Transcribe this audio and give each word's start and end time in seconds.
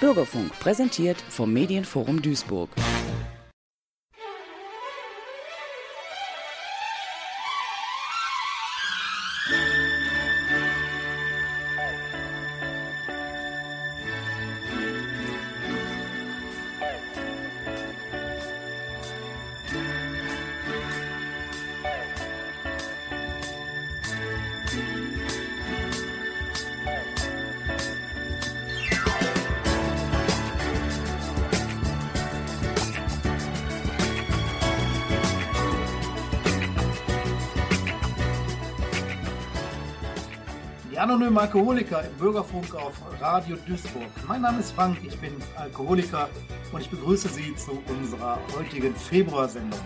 Bürgerfunk 0.00 0.56
präsentiert 0.60 1.20
vom 1.28 1.52
Medienforum 1.52 2.22
Duisburg. 2.22 2.70
Alkoholiker 41.38 42.02
im 42.02 42.12
Bürgerfunk 42.18 42.74
auf 42.74 42.94
Radio 43.20 43.56
Duisburg. 43.64 44.10
Mein 44.26 44.42
Name 44.42 44.58
ist 44.58 44.72
Frank, 44.72 44.98
ich 45.06 45.16
bin 45.20 45.30
Alkoholiker 45.54 46.28
und 46.72 46.80
ich 46.80 46.90
begrüße 46.90 47.28
Sie 47.28 47.54
zu 47.54 47.80
unserer 47.86 48.40
heutigen 48.56 48.92
Februarsendung. 48.96 49.78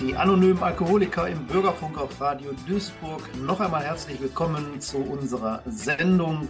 Die 0.00 0.16
anonymen 0.16 0.62
Alkoholiker 0.62 1.28
im 1.28 1.46
Bürgerfunk 1.46 1.98
auf 1.98 2.18
Radio 2.22 2.52
Duisburg. 2.66 3.20
Noch 3.44 3.60
einmal 3.60 3.84
herzlich 3.84 4.18
willkommen 4.18 4.80
zu 4.80 4.96
unserer 4.96 5.62
Sendung 5.66 6.48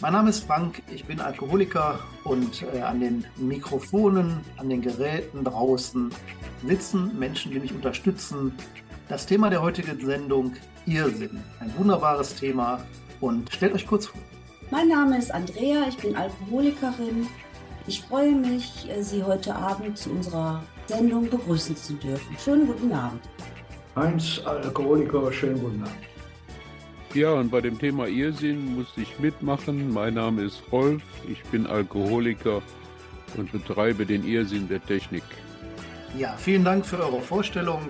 mein 0.00 0.12
Name 0.12 0.30
ist 0.30 0.44
Frank, 0.44 0.82
ich 0.92 1.04
bin 1.04 1.20
Alkoholiker 1.20 1.98
und 2.24 2.64
äh, 2.74 2.80
an 2.80 3.00
den 3.00 3.24
Mikrofonen, 3.36 4.40
an 4.56 4.68
den 4.68 4.82
Geräten 4.82 5.44
draußen 5.44 6.10
sitzen 6.66 7.18
Menschen, 7.18 7.52
die 7.52 7.60
mich 7.60 7.72
unterstützen. 7.72 8.52
Das 9.08 9.26
Thema 9.26 9.50
der 9.50 9.62
heutigen 9.62 9.98
Sendung, 10.04 10.54
Irrsinn. 10.86 11.42
Ein 11.60 11.72
wunderbares 11.76 12.34
Thema 12.34 12.84
und 13.20 13.52
stellt 13.52 13.74
euch 13.74 13.86
kurz 13.86 14.06
vor. 14.06 14.20
Mein 14.70 14.88
Name 14.88 15.18
ist 15.18 15.32
Andrea, 15.32 15.86
ich 15.88 15.96
bin 15.96 16.16
Alkoholikerin. 16.16 17.28
Ich 17.86 18.02
freue 18.02 18.32
mich, 18.32 18.88
äh, 18.90 19.02
Sie 19.02 19.22
heute 19.22 19.54
Abend 19.54 19.96
zu 19.96 20.10
unserer 20.10 20.62
Sendung 20.86 21.30
begrüßen 21.30 21.76
zu 21.76 21.94
dürfen. 21.94 22.36
Schönen 22.38 22.66
guten 22.66 22.92
Abend. 22.92 23.22
Heinz, 23.94 24.40
Alkoholiker, 24.44 25.32
schönen 25.32 25.60
guten 25.60 25.82
Abend. 25.82 26.15
Ja, 27.14 27.32
und 27.32 27.50
bei 27.50 27.60
dem 27.60 27.78
Thema 27.78 28.06
Irrsinn 28.06 28.76
musste 28.76 29.00
ich 29.00 29.18
mitmachen. 29.18 29.92
Mein 29.92 30.14
Name 30.14 30.42
ist 30.42 30.62
Rolf, 30.70 31.02
ich 31.28 31.42
bin 31.44 31.66
Alkoholiker 31.66 32.62
und 33.36 33.52
betreibe 33.52 34.04
den 34.04 34.24
Irrsinn 34.26 34.68
der 34.68 34.84
Technik. 34.84 35.22
Ja, 36.18 36.34
vielen 36.36 36.64
Dank 36.64 36.86
für 36.86 36.98
eure 36.98 37.20
Vorstellung. 37.20 37.80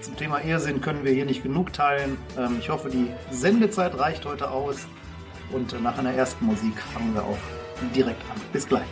Zum 0.00 0.16
Thema 0.16 0.40
Irrsinn 0.44 0.80
können 0.80 1.04
wir 1.04 1.12
hier 1.12 1.24
nicht 1.24 1.42
genug 1.42 1.72
teilen. 1.72 2.16
Ähm, 2.38 2.56
ich 2.58 2.68
hoffe, 2.68 2.90
die 2.90 3.08
Sendezeit 3.30 3.98
reicht 3.98 4.24
heute 4.26 4.50
aus. 4.50 4.86
Und 5.50 5.80
nach 5.82 5.98
einer 5.98 6.12
ersten 6.12 6.44
Musik 6.46 6.78
fangen 6.92 7.14
wir 7.14 7.22
auch 7.22 7.38
direkt 7.94 8.20
an. 8.30 8.40
Bis 8.52 8.66
gleich. 8.66 8.86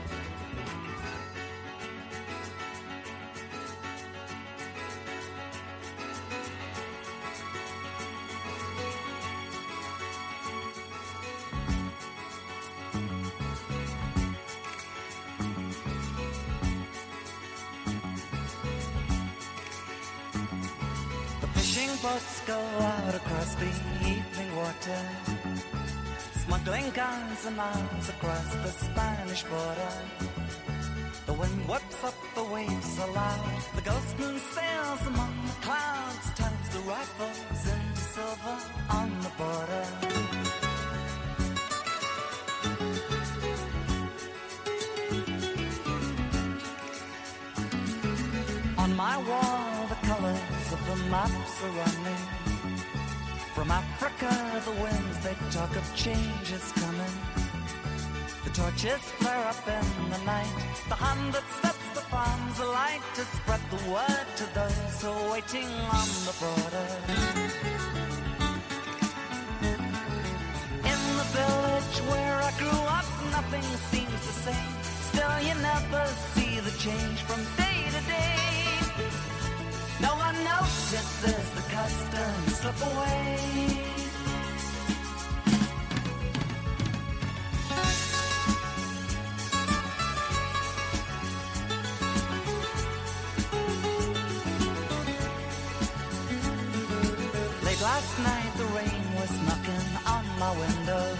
The 81.82 81.88
customs 81.88 82.58
slip 82.58 82.80
away. 82.92 83.78
Last 97.82 98.18
night, 98.20 98.52
the 98.58 98.64
rain 98.78 99.04
was 99.16 99.32
knocking 99.42 99.88
on 100.06 100.24
my 100.38 100.52
window. 100.52 101.16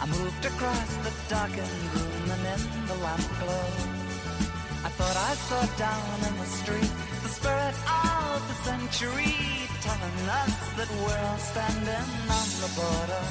I 0.00 0.06
moved 0.06 0.44
across 0.46 0.96
the 1.04 1.12
darkened 1.28 1.84
room 1.92 2.30
and 2.30 2.46
in 2.48 2.86
the 2.86 2.94
lamp 2.94 3.28
glow. 3.40 3.68
I 4.84 4.88
thought 4.96 5.16
I 5.30 5.34
saw 5.48 5.62
down 5.76 6.32
in 6.32 6.34
the 6.38 6.43
telling 9.00 10.28
us 10.30 10.54
that 10.76 10.88
we're 11.02 11.22
all 11.26 11.38
standing 11.38 12.06
on 12.30 12.46
the 12.62 12.70
border. 12.78 13.24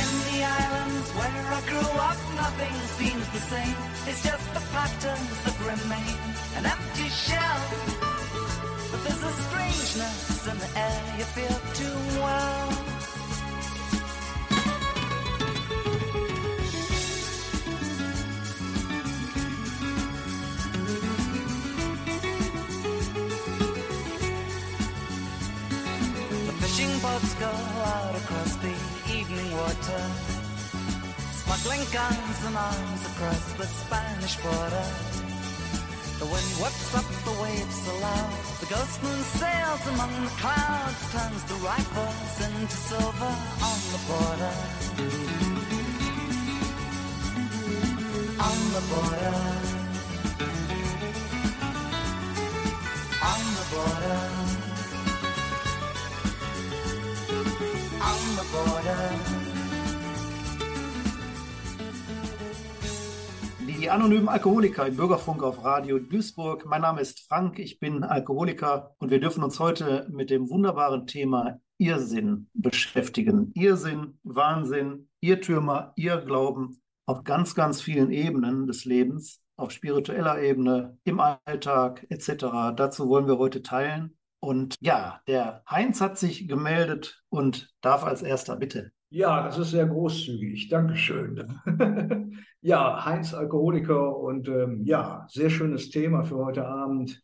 In 0.00 0.10
the 0.28 0.44
islands 0.44 1.08
where 1.16 1.46
I 1.48 1.60
grew 1.70 1.90
up, 2.08 2.18
nothing 2.36 2.74
seems 2.98 3.26
the 3.30 3.40
same. 3.40 3.76
It's 4.06 4.22
just 4.22 4.52
the 4.52 4.60
patterns 4.72 5.36
that 5.44 5.58
remain, 5.60 6.18
an 6.56 6.66
empty 6.66 7.08
shell. 7.08 7.62
But 8.90 9.04
there's 9.04 9.22
a 9.22 9.32
strangeness 9.32 10.46
in 10.48 10.58
the 10.58 10.78
air 10.78 11.14
you 11.16 11.24
feel 11.24 11.58
too 11.72 12.20
well. 12.20 12.81
Water, 29.92 30.10
smuggling 31.32 31.84
guns 31.92 32.38
and 32.46 32.56
arms 32.56 33.02
across 33.06 33.52
the 33.54 33.66
Spanish 33.66 34.36
border. 34.36 34.86
The 36.18 36.26
wind 36.26 36.50
whips 36.62 36.94
up 36.94 37.08
the 37.24 37.42
waves 37.42 37.88
aloud, 37.88 38.32
the 38.60 38.66
ghost 38.66 39.02
moon 39.02 39.22
sails 39.40 39.86
among 39.92 40.12
the 40.24 40.34
clouds, 40.40 41.02
turns 41.12 41.44
the 41.44 41.54
rifles 41.66 42.34
into 42.46 42.76
silver 42.76 43.34
on 43.70 43.80
the 43.94 44.00
border. 44.08 44.54
On 48.48 48.58
the 48.76 48.82
border. 48.90 49.36
On 53.32 53.42
the 53.58 53.66
border. 53.74 54.52
on 58.02 58.36
the 58.36 58.44
border. 58.52 59.31
Die 63.82 63.90
anonymen 63.90 64.28
Alkoholiker 64.28 64.86
im 64.86 64.94
Bürgerfunk 64.94 65.42
auf 65.42 65.64
Radio 65.64 65.98
Duisburg. 65.98 66.66
Mein 66.66 66.82
Name 66.82 67.00
ist 67.00 67.26
Frank, 67.26 67.58
ich 67.58 67.80
bin 67.80 68.04
Alkoholiker 68.04 68.94
und 68.98 69.10
wir 69.10 69.18
dürfen 69.18 69.42
uns 69.42 69.58
heute 69.58 70.06
mit 70.08 70.30
dem 70.30 70.48
wunderbaren 70.48 71.08
Thema 71.08 71.58
Irrsinn 71.78 72.48
beschäftigen. 72.54 73.50
Irrsinn, 73.54 74.20
Wahnsinn, 74.22 75.08
Irrtümer, 75.20 75.94
Irrglauben 75.96 76.80
auf 77.06 77.24
ganz, 77.24 77.56
ganz 77.56 77.82
vielen 77.82 78.12
Ebenen 78.12 78.68
des 78.68 78.84
Lebens, 78.84 79.42
auf 79.56 79.72
spiritueller 79.72 80.40
Ebene, 80.40 80.96
im 81.02 81.18
Alltag 81.18 82.06
etc. 82.08 82.76
Dazu 82.76 83.08
wollen 83.08 83.26
wir 83.26 83.38
heute 83.38 83.64
teilen. 83.64 84.16
Und 84.38 84.76
ja, 84.80 85.22
der 85.26 85.64
Heinz 85.68 86.00
hat 86.00 86.18
sich 86.18 86.46
gemeldet 86.46 87.24
und 87.30 87.74
darf 87.80 88.04
als 88.04 88.22
erster 88.22 88.54
bitte. 88.54 88.92
Ja, 89.12 89.42
das 89.44 89.58
ist 89.58 89.72
sehr 89.72 89.86
großzügig. 89.86 90.70
Dankeschön. 90.70 91.44
ja, 92.62 93.04
Heinz 93.04 93.34
Alkoholiker 93.34 94.16
und 94.16 94.48
ähm, 94.48 94.84
ja, 94.86 95.26
sehr 95.28 95.50
schönes 95.50 95.90
Thema 95.90 96.24
für 96.24 96.36
heute 96.36 96.66
Abend. 96.66 97.22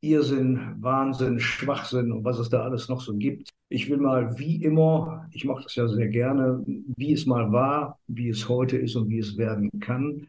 Irrsinn, 0.00 0.74
Wahnsinn, 0.80 1.38
Schwachsinn 1.38 2.10
und 2.10 2.24
was 2.24 2.40
es 2.40 2.48
da 2.48 2.62
alles 2.62 2.88
noch 2.88 3.00
so 3.00 3.14
gibt. 3.14 3.50
Ich 3.68 3.88
will 3.88 3.98
mal 3.98 4.36
wie 4.36 4.64
immer, 4.64 5.28
ich 5.30 5.44
mache 5.44 5.62
das 5.62 5.76
ja 5.76 5.86
sehr 5.86 6.08
gerne, 6.08 6.64
wie 6.66 7.12
es 7.12 7.24
mal 7.24 7.52
war, 7.52 8.00
wie 8.08 8.30
es 8.30 8.48
heute 8.48 8.76
ist 8.76 8.96
und 8.96 9.08
wie 9.08 9.20
es 9.20 9.36
werden 9.36 9.70
kann. 9.78 10.26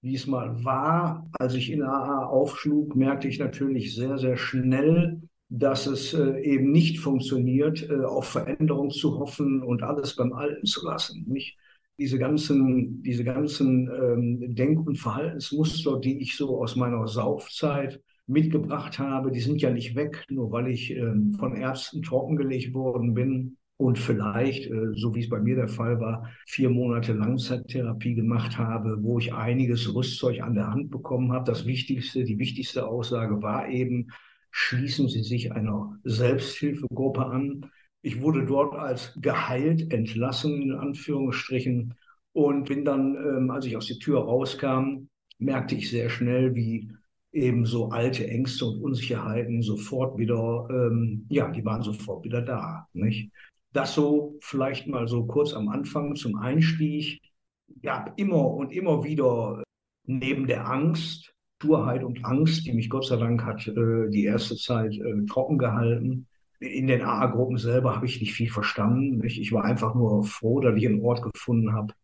Wie 0.00 0.14
es 0.14 0.28
mal 0.28 0.64
war, 0.64 1.28
als 1.40 1.54
ich 1.54 1.72
in 1.72 1.82
AA 1.82 2.24
aufschlug, 2.24 2.94
merkte 2.94 3.26
ich 3.26 3.40
natürlich 3.40 3.96
sehr, 3.96 4.16
sehr 4.16 4.36
schnell, 4.36 5.22
dass 5.54 5.86
es 5.86 6.14
äh, 6.14 6.40
eben 6.40 6.72
nicht 6.72 6.98
funktioniert, 6.98 7.86
äh, 7.90 8.04
auf 8.04 8.24
Veränderung 8.24 8.88
zu 8.90 9.18
hoffen 9.18 9.62
und 9.62 9.82
alles 9.82 10.16
beim 10.16 10.32
Alten 10.32 10.64
zu 10.64 10.82
lassen. 10.86 11.26
Nicht? 11.28 11.58
Diese 11.98 12.18
ganzen, 12.18 13.02
diese 13.02 13.22
ganzen 13.22 13.86
ähm, 13.88 14.54
Denk- 14.54 14.86
und 14.86 14.96
Verhaltensmuster, 14.96 16.00
die 16.00 16.22
ich 16.22 16.36
so 16.38 16.58
aus 16.58 16.74
meiner 16.74 17.06
Saufzeit 17.06 18.00
mitgebracht 18.26 18.98
habe, 18.98 19.30
die 19.30 19.40
sind 19.40 19.60
ja 19.60 19.70
nicht 19.70 19.94
weg, 19.94 20.24
nur 20.30 20.50
weil 20.52 20.68
ich 20.68 20.90
ähm, 20.96 21.34
von 21.34 21.54
Ärzten 21.54 22.00
trockengelegt 22.00 22.72
worden 22.72 23.12
bin 23.12 23.58
und 23.76 23.98
vielleicht, 23.98 24.70
äh, 24.70 24.94
so 24.94 25.14
wie 25.14 25.20
es 25.20 25.28
bei 25.28 25.38
mir 25.38 25.56
der 25.56 25.68
Fall 25.68 26.00
war, 26.00 26.30
vier 26.46 26.70
Monate 26.70 27.12
Langzeittherapie 27.12 28.14
gemacht 28.14 28.56
habe, 28.56 28.96
wo 29.02 29.18
ich 29.18 29.34
einiges 29.34 29.94
Rüstzeug 29.94 30.40
an 30.40 30.54
der 30.54 30.68
Hand 30.68 30.90
bekommen 30.90 31.30
habe. 31.32 31.44
Das 31.44 31.66
Wichtigste, 31.66 32.24
die 32.24 32.38
wichtigste 32.38 32.86
Aussage 32.86 33.42
war 33.42 33.68
eben, 33.68 34.08
schließen 34.52 35.08
Sie 35.08 35.22
sich 35.22 35.50
einer 35.52 35.98
Selbsthilfegruppe 36.04 37.26
an. 37.26 37.70
Ich 38.02 38.20
wurde 38.20 38.44
dort 38.44 38.74
als 38.74 39.18
geheilt 39.20 39.92
entlassen, 39.92 40.62
in 40.62 40.72
Anführungsstrichen, 40.72 41.94
und 42.32 42.64
bin 42.64 42.84
dann, 42.84 43.16
ähm, 43.16 43.50
als 43.50 43.66
ich 43.66 43.76
aus 43.76 43.86
der 43.86 43.98
Tür 43.98 44.20
rauskam, 44.20 45.08
merkte 45.38 45.74
ich 45.74 45.90
sehr 45.90 46.08
schnell, 46.08 46.54
wie 46.54 46.90
eben 47.32 47.64
so 47.64 47.88
alte 47.88 48.26
Ängste 48.28 48.66
und 48.66 48.82
Unsicherheiten 48.82 49.62
sofort 49.62 50.18
wieder, 50.18 50.68
ähm, 50.70 51.26
ja, 51.30 51.50
die 51.50 51.64
waren 51.64 51.82
sofort 51.82 52.24
wieder 52.24 52.42
da. 52.42 52.86
Nicht? 52.92 53.30
Das 53.72 53.94
so 53.94 54.36
vielleicht 54.40 54.86
mal 54.86 55.08
so 55.08 55.24
kurz 55.26 55.54
am 55.54 55.68
Anfang 55.68 56.14
zum 56.14 56.36
Einstieg. 56.36 57.20
Gab 57.82 58.18
immer 58.18 58.50
und 58.50 58.72
immer 58.72 59.02
wieder 59.02 59.62
neben 60.04 60.46
der 60.46 60.68
Angst 60.68 61.31
Sturheit 61.62 62.02
und 62.02 62.24
Angst, 62.24 62.66
die 62.66 62.72
mich 62.72 62.90
Gott 62.90 63.06
sei 63.06 63.16
Dank 63.16 63.44
hat 63.44 63.68
äh, 63.68 64.08
die 64.10 64.24
erste 64.24 64.56
Zeit 64.56 64.94
äh, 64.96 65.24
trocken 65.26 65.58
gehalten. 65.58 66.26
In 66.58 66.88
den 66.88 67.02
AA-Gruppen 67.02 67.56
selber 67.56 67.94
habe 67.94 68.06
ich 68.06 68.20
nicht 68.20 68.32
viel 68.32 68.50
verstanden. 68.50 69.18
Nicht? 69.18 69.38
Ich 69.38 69.52
war 69.52 69.64
einfach 69.64 69.94
nur 69.94 70.24
froh, 70.24 70.60
dass 70.60 70.76
ich 70.76 70.86
einen 70.86 71.02
Ort 71.02 71.22
gefunden 71.22 71.72
habe, 71.72 71.94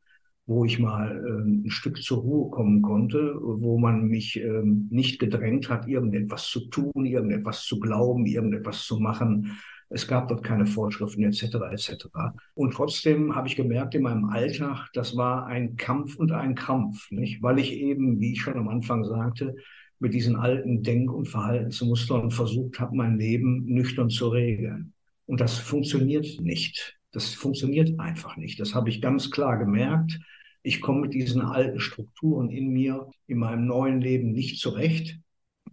wo 0.46 0.64
ich 0.64 0.78
mal 0.78 1.10
äh, 1.10 1.66
ein 1.66 1.70
Stück 1.70 2.00
zur 2.00 2.18
Ruhe 2.18 2.50
kommen 2.50 2.82
konnte, 2.82 3.34
wo 3.40 3.78
man 3.78 4.06
mich 4.06 4.40
äh, 4.40 4.62
nicht 4.62 5.18
gedrängt 5.18 5.68
hat, 5.68 5.88
irgendetwas 5.88 6.46
zu 6.46 6.68
tun, 6.68 7.04
irgendetwas 7.04 7.64
zu 7.64 7.80
glauben, 7.80 8.26
irgendetwas 8.26 8.84
zu 8.84 9.00
machen, 9.00 9.58
es 9.90 10.06
gab 10.06 10.28
dort 10.28 10.44
keine 10.44 10.66
Vorschriften 10.66 11.22
etc. 11.22 11.56
etc. 11.70 12.06
Und 12.54 12.74
trotzdem 12.74 13.34
habe 13.34 13.48
ich 13.48 13.56
gemerkt 13.56 13.94
in 13.94 14.02
meinem 14.02 14.26
Alltag, 14.26 14.88
das 14.92 15.16
war 15.16 15.46
ein 15.46 15.76
Kampf 15.76 16.16
und 16.16 16.32
ein 16.32 16.54
Krampf, 16.54 17.10
nicht? 17.10 17.42
Weil 17.42 17.58
ich 17.58 17.72
eben, 17.72 18.20
wie 18.20 18.32
ich 18.32 18.42
schon 18.42 18.58
am 18.58 18.68
Anfang 18.68 19.04
sagte, 19.04 19.54
mit 19.98 20.14
diesen 20.14 20.36
alten 20.36 20.82
Denk- 20.82 21.12
und 21.12 21.26
Verhaltensmustern 21.26 22.30
versucht 22.30 22.78
habe, 22.78 22.96
mein 22.96 23.18
Leben 23.18 23.64
nüchtern 23.64 24.10
zu 24.10 24.28
regeln. 24.28 24.92
Und 25.26 25.40
das 25.40 25.58
funktioniert 25.58 26.40
nicht. 26.40 26.98
Das 27.12 27.34
funktioniert 27.34 27.98
einfach 27.98 28.36
nicht. 28.36 28.60
Das 28.60 28.74
habe 28.74 28.90
ich 28.90 29.00
ganz 29.00 29.30
klar 29.30 29.58
gemerkt. 29.58 30.20
Ich 30.62 30.80
komme 30.80 31.00
mit 31.00 31.14
diesen 31.14 31.40
alten 31.40 31.80
Strukturen 31.80 32.50
in 32.50 32.68
mir, 32.68 33.08
in 33.26 33.38
meinem 33.38 33.66
neuen 33.66 34.00
Leben 34.00 34.32
nicht 34.32 34.60
zurecht. 34.60 35.18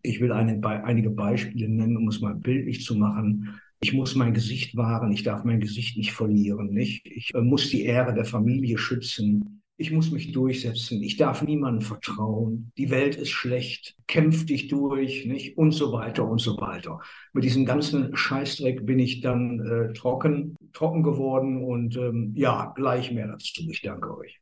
Ich 0.01 0.21
will 0.21 0.31
eine, 0.31 0.63
einige 0.63 1.09
Beispiele 1.09 1.67
nennen, 1.67 1.97
um 1.97 2.07
es 2.07 2.21
mal 2.21 2.35
bildlich 2.35 2.83
zu 2.83 2.95
machen 2.95 3.59
ich 3.85 3.93
muss 3.93 4.15
mein 4.15 4.33
Gesicht 4.33 4.75
wahren, 4.75 5.11
ich 5.11 5.21
darf 5.21 5.43
mein 5.43 5.59
Gesicht 5.59 5.95
nicht 5.95 6.11
verlieren, 6.11 6.71
nicht? 6.71 7.05
Ich 7.05 7.35
äh, 7.35 7.41
muss 7.41 7.69
die 7.69 7.83
Ehre 7.83 8.15
der 8.15 8.25
Familie 8.25 8.79
schützen. 8.79 9.61
Ich 9.77 9.91
muss 9.91 10.09
mich 10.09 10.31
durchsetzen. 10.31 11.03
Ich 11.03 11.17
darf 11.17 11.43
niemandem 11.43 11.81
vertrauen. 11.81 12.71
Die 12.79 12.89
Welt 12.89 13.15
ist 13.15 13.29
schlecht. 13.29 13.95
Kämpf 14.07 14.47
dich 14.47 14.69
durch, 14.69 15.27
nicht? 15.27 15.55
Und 15.59 15.71
so 15.71 15.91
weiter 15.91 16.27
und 16.27 16.41
so 16.41 16.59
weiter. 16.59 16.99
Mit 17.31 17.43
diesem 17.43 17.63
ganzen 17.63 18.15
Scheißdreck 18.17 18.87
bin 18.87 18.97
ich 18.97 19.21
dann 19.21 19.59
äh, 19.59 19.93
trocken, 19.93 20.55
trocken 20.73 21.03
geworden 21.03 21.63
und 21.63 21.95
ähm, 21.95 22.33
ja, 22.35 22.73
gleich 22.75 23.11
mehr 23.11 23.27
dazu. 23.27 23.61
Ich 23.69 23.83
danke 23.83 24.17
euch. 24.17 24.41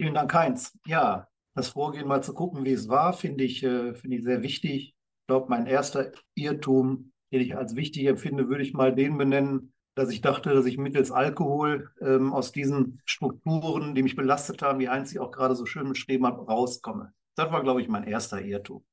Vielen 0.00 0.14
Dank, 0.14 0.34
Heinz. 0.34 0.76
Ja, 0.84 1.28
das 1.54 1.68
Vorgehen 1.68 2.08
mal 2.08 2.24
zu 2.24 2.34
gucken, 2.34 2.64
wie 2.64 2.72
es 2.72 2.88
war, 2.88 3.12
finde 3.12 3.44
ich, 3.44 3.62
äh, 3.62 3.94
finde 3.94 4.16
ich 4.16 4.24
sehr 4.24 4.42
wichtig. 4.42 4.96
Ich 5.20 5.26
glaube, 5.28 5.46
mein 5.48 5.66
erster 5.66 6.10
Irrtum 6.34 7.12
den 7.34 7.42
ich 7.42 7.56
als 7.56 7.74
wichtig 7.74 8.06
empfinde, 8.06 8.48
würde 8.48 8.62
ich 8.62 8.74
mal 8.74 8.94
den 8.94 9.18
benennen, 9.18 9.72
dass 9.96 10.10
ich 10.10 10.20
dachte, 10.20 10.54
dass 10.54 10.66
ich 10.66 10.78
mittels 10.78 11.10
Alkohol 11.10 11.90
ähm, 12.00 12.32
aus 12.32 12.52
diesen 12.52 13.00
Strukturen, 13.04 13.94
die 13.94 14.02
mich 14.02 14.14
belastet 14.14 14.62
haben, 14.62 14.78
wie 14.78 14.88
Heinz 14.88 15.10
sie 15.10 15.18
auch 15.18 15.32
gerade 15.32 15.56
so 15.56 15.66
schön 15.66 15.88
beschrieben 15.88 16.26
hat, 16.26 16.38
rauskomme. 16.38 17.12
Das 17.34 17.50
war, 17.50 17.62
glaube 17.62 17.82
ich, 17.82 17.88
mein 17.88 18.04
erster 18.04 18.40
Irrtum. 18.40 18.84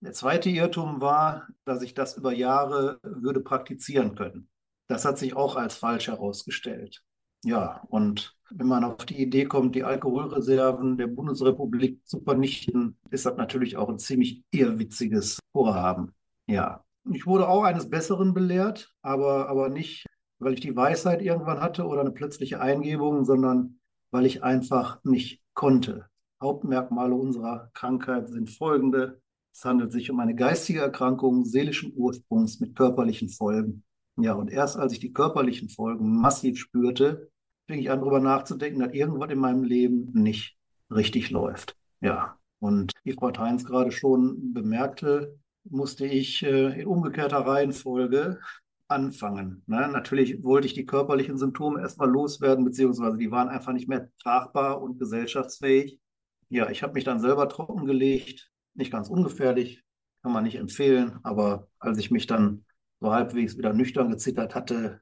Der 0.00 0.12
zweite 0.12 0.48
Irrtum 0.48 1.00
war, 1.00 1.48
dass 1.64 1.82
ich 1.82 1.92
das 1.94 2.16
über 2.16 2.32
Jahre 2.32 3.00
würde 3.02 3.40
praktizieren 3.40 4.14
können. 4.14 4.48
Das 4.86 5.04
hat 5.04 5.18
sich 5.18 5.34
auch 5.34 5.56
als 5.56 5.74
falsch 5.74 6.06
herausgestellt. 6.06 7.02
Ja, 7.44 7.82
und 7.88 8.36
wenn 8.50 8.68
man 8.68 8.84
auf 8.84 9.04
die 9.04 9.20
Idee 9.20 9.44
kommt, 9.44 9.74
die 9.74 9.84
Alkoholreserven 9.84 10.98
der 10.98 11.08
Bundesrepublik 11.08 12.06
zu 12.06 12.20
vernichten, 12.20 12.96
ist 13.10 13.26
das 13.26 13.36
natürlich 13.36 13.76
auch 13.76 13.88
ein 13.88 13.98
ziemlich 13.98 14.44
irrwitziges 14.52 15.40
Vorhaben. 15.52 16.14
Ja, 16.46 16.84
ich 17.10 17.26
wurde 17.26 17.48
auch 17.48 17.64
eines 17.64 17.88
Besseren 17.88 18.34
belehrt, 18.34 18.92
aber, 19.02 19.48
aber 19.48 19.68
nicht, 19.68 20.06
weil 20.38 20.54
ich 20.54 20.60
die 20.60 20.76
Weisheit 20.76 21.22
irgendwann 21.22 21.60
hatte 21.60 21.86
oder 21.86 22.00
eine 22.00 22.10
plötzliche 22.10 22.60
Eingebung, 22.60 23.24
sondern 23.24 23.78
weil 24.10 24.26
ich 24.26 24.42
einfach 24.42 25.02
nicht 25.04 25.42
konnte. 25.54 26.06
Hauptmerkmale 26.40 27.14
unserer 27.14 27.70
Krankheit 27.74 28.28
sind 28.28 28.50
folgende. 28.50 29.20
Es 29.52 29.64
handelt 29.64 29.92
sich 29.92 30.10
um 30.10 30.20
eine 30.20 30.34
geistige 30.34 30.80
Erkrankung 30.80 31.44
seelischen 31.44 31.92
Ursprungs 31.96 32.60
mit 32.60 32.76
körperlichen 32.76 33.28
Folgen. 33.28 33.82
Ja, 34.16 34.34
und 34.34 34.50
erst 34.50 34.76
als 34.76 34.92
ich 34.92 35.00
die 35.00 35.12
körperlichen 35.12 35.68
Folgen 35.68 36.20
massiv 36.20 36.58
spürte, 36.58 37.30
fing 37.66 37.80
ich 37.80 37.90
an, 37.90 38.00
darüber 38.00 38.20
nachzudenken, 38.20 38.80
dass 38.80 38.92
irgendwas 38.92 39.30
in 39.30 39.38
meinem 39.38 39.64
Leben 39.64 40.10
nicht 40.12 40.56
richtig 40.90 41.30
läuft. 41.30 41.76
Ja, 42.00 42.36
und 42.60 42.92
wie 43.04 43.12
Frau 43.12 43.32
Heinz 43.36 43.64
gerade 43.64 43.92
schon 43.92 44.52
bemerkte, 44.52 45.38
musste 45.70 46.06
ich 46.06 46.42
äh, 46.42 46.80
in 46.80 46.86
umgekehrter 46.86 47.38
Reihenfolge 47.38 48.40
anfangen. 48.88 49.62
Ne? 49.66 49.88
Natürlich 49.88 50.42
wollte 50.42 50.66
ich 50.66 50.74
die 50.74 50.86
körperlichen 50.86 51.36
Symptome 51.36 51.80
erstmal 51.80 52.08
loswerden, 52.08 52.64
beziehungsweise 52.64 53.18
die 53.18 53.30
waren 53.30 53.48
einfach 53.48 53.72
nicht 53.72 53.88
mehr 53.88 54.08
tragbar 54.22 54.80
und 54.80 54.98
gesellschaftsfähig. 54.98 56.00
Ja, 56.48 56.70
ich 56.70 56.82
habe 56.82 56.94
mich 56.94 57.04
dann 57.04 57.20
selber 57.20 57.48
trockengelegt, 57.48 58.50
nicht 58.74 58.90
ganz 58.90 59.08
ungefährlich, 59.08 59.84
kann 60.22 60.32
man 60.32 60.44
nicht 60.44 60.56
empfehlen, 60.56 61.18
aber 61.22 61.68
als 61.78 61.98
ich 61.98 62.10
mich 62.10 62.26
dann 62.26 62.64
so 63.00 63.12
halbwegs 63.12 63.58
wieder 63.58 63.72
nüchtern 63.72 64.10
gezittert 64.10 64.54
hatte, 64.54 65.00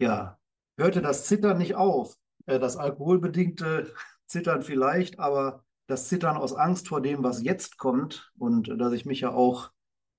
ja, 0.00 0.38
hörte 0.76 1.00
das 1.00 1.26
Zittern 1.26 1.58
nicht 1.58 1.76
auf. 1.76 2.16
Äh, 2.46 2.58
das 2.58 2.76
alkoholbedingte 2.76 3.92
Zittern 4.26 4.62
vielleicht, 4.62 5.18
aber 5.18 5.64
das 5.86 6.08
Zittern 6.08 6.36
aus 6.36 6.54
Angst 6.54 6.88
vor 6.88 7.00
dem, 7.00 7.22
was 7.22 7.42
jetzt 7.42 7.78
kommt 7.78 8.32
und 8.38 8.68
dass 8.78 8.92
ich 8.92 9.06
mich 9.06 9.20
ja 9.20 9.32
auch 9.32 9.70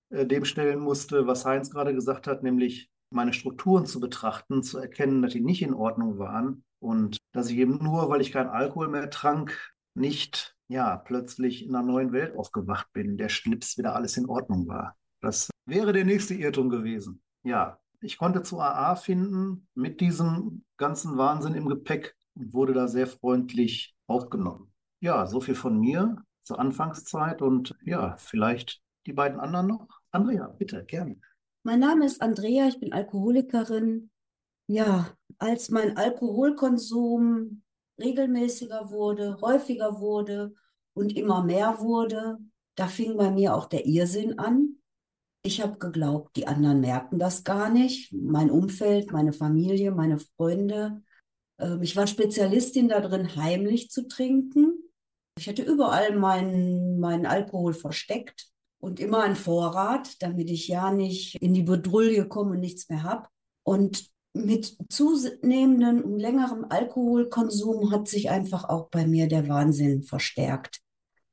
dem 0.09 0.45
stellen 0.45 0.79
musste, 0.79 1.27
was 1.27 1.45
Heinz 1.45 1.69
gerade 1.69 1.93
gesagt 1.93 2.27
hat, 2.27 2.43
nämlich 2.43 2.89
meine 3.11 3.33
Strukturen 3.33 3.85
zu 3.85 3.99
betrachten, 3.99 4.63
zu 4.63 4.77
erkennen, 4.77 5.21
dass 5.21 5.33
die 5.33 5.41
nicht 5.41 5.61
in 5.61 5.73
Ordnung 5.73 6.19
waren 6.19 6.63
und 6.79 7.17
dass 7.31 7.49
ich 7.49 7.57
eben 7.57 7.83
nur, 7.83 8.09
weil 8.09 8.21
ich 8.21 8.31
keinen 8.31 8.49
Alkohol 8.49 8.87
mehr 8.87 9.09
trank, 9.09 9.73
nicht 9.95 10.55
ja 10.67 10.97
plötzlich 10.97 11.65
in 11.65 11.75
einer 11.75 11.85
neuen 11.85 12.11
Welt 12.11 12.35
aufgewacht 12.35 12.91
bin, 12.93 13.17
der 13.17 13.29
Schlips 13.29 13.77
wieder 13.77 13.95
alles 13.95 14.17
in 14.17 14.27
Ordnung 14.27 14.67
war. 14.67 14.95
Das 15.21 15.49
wäre 15.65 15.91
der 15.93 16.05
nächste 16.05 16.35
Irrtum 16.35 16.69
gewesen. 16.69 17.21
Ja, 17.43 17.79
ich 18.01 18.17
konnte 18.17 18.43
zu 18.43 18.59
AA 18.61 18.95
finden 18.95 19.67
mit 19.73 19.99
diesem 19.99 20.63
ganzen 20.77 21.17
Wahnsinn 21.17 21.55
im 21.55 21.67
Gepäck 21.67 22.15
und 22.35 22.53
wurde 22.53 22.73
da 22.73 22.87
sehr 22.87 23.07
freundlich 23.07 23.95
aufgenommen. 24.07 24.71
Ja, 25.01 25.25
so 25.25 25.41
viel 25.41 25.55
von 25.55 25.79
mir 25.79 26.23
zur 26.43 26.59
Anfangszeit 26.59 27.41
und 27.41 27.75
ja, 27.83 28.15
vielleicht 28.17 28.81
die 29.05 29.13
beiden 29.13 29.39
anderen 29.39 29.67
noch. 29.67 29.98
Andrea, 30.11 30.47
bitte, 30.57 30.83
gerne. 30.85 31.17
Mein 31.63 31.79
Name 31.79 32.05
ist 32.05 32.21
Andrea, 32.21 32.67
ich 32.67 32.79
bin 32.79 32.93
Alkoholikerin. 32.93 34.09
Ja, 34.67 35.13
als 35.37 35.69
mein 35.69 35.97
Alkoholkonsum 35.97 37.61
regelmäßiger 37.99 38.89
wurde, 38.89 39.37
häufiger 39.41 39.99
wurde 39.99 40.53
und 40.93 41.15
immer 41.15 41.43
mehr 41.43 41.79
wurde, 41.79 42.37
da 42.75 42.87
fing 42.87 43.17
bei 43.17 43.29
mir 43.29 43.55
auch 43.55 43.65
der 43.67 43.85
Irrsinn 43.85 44.39
an. 44.39 44.77
Ich 45.43 45.61
habe 45.61 45.77
geglaubt, 45.77 46.35
die 46.35 46.47
anderen 46.47 46.81
merken 46.81 47.19
das 47.19 47.43
gar 47.43 47.69
nicht. 47.69 48.11
Mein 48.13 48.49
Umfeld, 48.49 49.11
meine 49.11 49.33
Familie, 49.33 49.91
meine 49.91 50.19
Freunde. 50.19 51.03
Ähm, 51.59 51.81
ich 51.81 51.95
war 51.95 52.07
Spezialistin 52.07 52.89
darin, 52.89 53.35
heimlich 53.35 53.89
zu 53.89 54.07
trinken. 54.07 54.73
Ich 55.37 55.47
hatte 55.47 55.63
überall 55.63 56.15
meinen, 56.15 56.99
meinen 56.99 57.25
Alkohol 57.25 57.73
versteckt 57.73 58.49
und 58.79 58.99
immer 58.99 59.23
einen 59.23 59.35
Vorrat, 59.35 60.21
damit 60.21 60.49
ich 60.49 60.67
ja 60.67 60.91
nicht 60.91 61.35
in 61.35 61.53
die 61.53 61.63
Bedrulle 61.63 62.27
komme 62.27 62.51
und 62.51 62.59
nichts 62.59 62.89
mehr 62.89 63.03
habe. 63.03 63.27
Und 63.63 64.09
mit 64.33 64.77
zunehmendem 64.89 66.01
und 66.01 66.19
längerem 66.19 66.65
Alkoholkonsum 66.69 67.91
hat 67.91 68.07
sich 68.07 68.29
einfach 68.29 68.63
auch 68.63 68.89
bei 68.89 69.05
mir 69.05 69.27
der 69.27 69.47
Wahnsinn 69.47 70.03
verstärkt. 70.03 70.81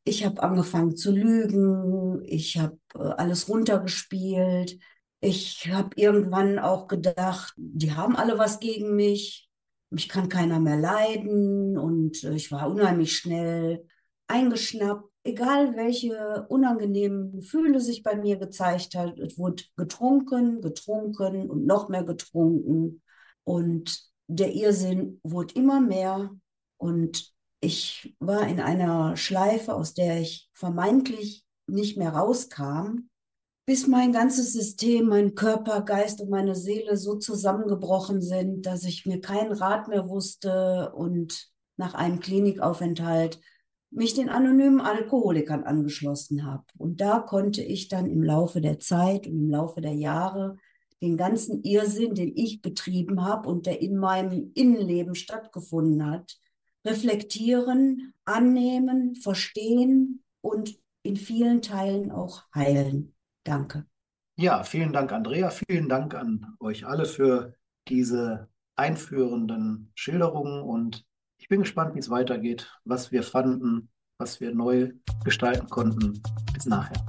Ich 0.05 0.25
habe 0.25 0.43
angefangen 0.43 0.97
zu 0.97 1.11
lügen, 1.13 2.23
ich 2.25 2.59
habe 2.59 2.79
äh, 2.95 2.99
alles 2.99 3.49
runtergespielt. 3.49 4.79
Ich 5.21 5.69
habe 5.73 5.91
irgendwann 5.97 6.59
auch 6.59 6.87
gedacht, 6.87 7.55
die 7.57 7.93
haben 7.93 8.17
alle 8.17 8.39
was 8.39 8.61
gegen 8.61 8.95
mich, 8.95 9.49
mich 9.91 10.09
kann 10.09 10.29
keiner 10.29 10.61
mehr 10.61 10.77
leiden 10.77 11.77
und 11.79 12.23
äh, 12.23 12.35
ich 12.35 12.53
war 12.53 12.71
unheimlich 12.71 13.17
schnell 13.17 13.87
eingeschnappt. 14.29 15.11
Egal 15.27 15.75
welche 15.77 16.47
unangenehmen 16.49 17.33
Gefühle 17.33 17.81
sich 17.81 18.05
bei 18.05 18.15
mir 18.15 18.37
gezeigt 18.37 18.95
hat, 18.95 19.19
es 19.19 19.37
wurde 19.37 19.65
getrunken, 19.77 20.61
getrunken 20.61 21.51
und 21.51 21.67
noch 21.67 21.89
mehr 21.89 22.05
getrunken. 22.05 23.03
Und 23.43 24.01
der 24.29 24.55
Irrsinn 24.55 25.21
wurde 25.25 25.55
immer 25.55 25.81
mehr 25.81 26.31
und 26.77 27.33
ich 27.61 28.17
war 28.21 28.47
in 28.47 28.61
einer 28.61 29.17
Schleife, 29.17 29.75
aus 29.75 29.95
der 29.95 30.21
ich 30.21 30.49
vermeintlich 30.53 31.45
nicht 31.67 31.97
mehr 31.97 32.11
rauskam, 32.11 33.09
bis 33.67 33.89
mein 33.89 34.13
ganzes 34.13 34.53
System, 34.53 35.07
mein 35.09 35.35
Körper, 35.35 35.81
Geist 35.81 36.21
und 36.21 36.31
meine 36.31 36.55
Seele 36.55 36.97
so 36.97 37.17
zusammengebrochen 37.17 38.23
sind, 38.23 38.65
dass 38.65 38.85
ich 38.85 39.07
mir 39.07 39.21
keinen 39.21 39.53
Rat 39.53 39.89
mehr 39.89 40.09
wusste 40.09 40.93
und 40.95 41.49
nach 41.77 41.95
einem 41.95 42.21
Klinikaufenthalt 42.21 43.41
mich 43.97 44.15
den 44.15 44.29
anonymen 44.29 44.81
Alkoholikern 44.81 45.65
angeschlossen 45.65 46.45
habe. 46.45 46.65
Und 46.77 47.01
da 47.01 47.19
konnte 47.19 47.63
ich 47.63 47.89
dann 47.89 48.07
im 48.07 48.23
Laufe 48.23 48.61
der 48.61 48.79
Zeit 48.79 49.27
und 49.27 49.39
im 49.39 49.51
Laufe 49.51 49.81
der 49.81 49.95
Jahre 49.95 50.57
den 51.03 51.17
ganzen 51.17 51.63
Irrsinn, 51.63 52.15
den 52.15 52.33
ich 52.37 52.63
betrieben 52.63 53.25
habe 53.25 53.49
und 53.49 53.67
der 53.67 53.81
in 53.81 53.97
meinem 53.97 54.51
Innenleben 54.55 55.15
stattgefunden 55.15 56.11
hat, 56.11 56.39
reflektieren, 56.85 58.13
annehmen, 58.25 59.15
verstehen 59.17 60.23
und 60.41 60.79
in 61.03 61.17
vielen 61.17 61.63
Teilen 61.63 62.11
auch 62.11 62.43
heilen. 62.55 63.15
Danke. 63.45 63.87
Ja, 64.37 64.63
vielen 64.63 64.93
Dank, 64.93 65.13
Andrea. 65.13 65.51
Vielen 65.51 65.89
Dank 65.89 66.15
an 66.15 66.55
euch 66.61 66.87
alle 66.87 67.07
für 67.07 67.55
diese 67.89 68.49
einführenden 68.75 69.91
Schilderungen 69.95 70.63
und 70.63 71.07
ich 71.47 71.49
bin 71.49 71.61
gespannt, 71.61 71.95
wie 71.95 72.01
es 72.01 72.11
weitergeht, 72.11 72.77
was 72.85 73.13
wir 73.13 73.23
fanden, 73.23 73.89
was 74.19 74.41
wir 74.41 74.53
neu 74.53 74.95
gestalten 75.23 75.69
konnten. 75.69 76.21
Bis 76.53 76.67
nachher. 76.67 77.07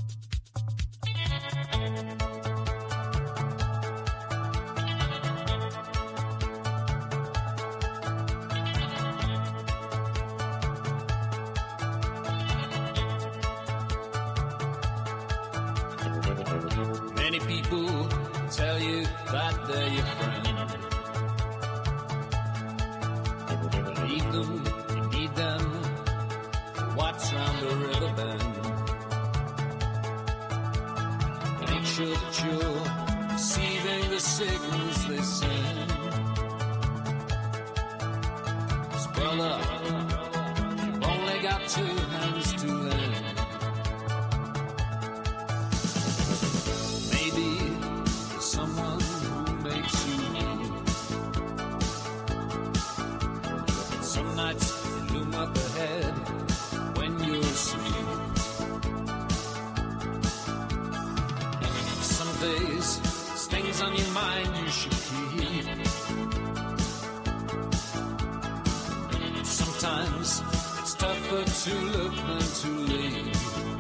Sometimes 69.80 70.42
it's 70.80 70.96
tougher 70.96 71.44
to 71.46 71.76
look 71.86 72.16
than 72.16 72.40
to 72.40 72.70
leave. 72.92 73.77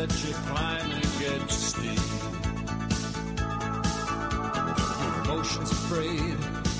That 0.00 0.24
you're 0.24 0.40
climbing 0.48 1.10
gets 1.18 1.56
steep. 1.56 2.00
Your 5.02 5.14
emotions 5.24 5.70
afraid, 5.70 6.38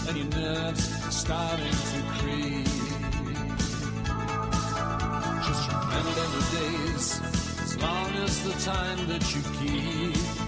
and 0.09 0.17
your 0.17 0.31
nerves 0.41 0.85
starting 1.15 1.77
to 1.93 1.99
creep. 2.17 2.65
Just 5.47 5.65
remember 5.69 6.25
the 6.37 6.45
days, 6.57 7.21
as 7.63 7.77
long 7.83 8.11
as 8.25 8.43
the 8.43 8.55
time 8.71 9.07
that 9.09 9.25
you 9.35 9.43
keep. 9.59 10.40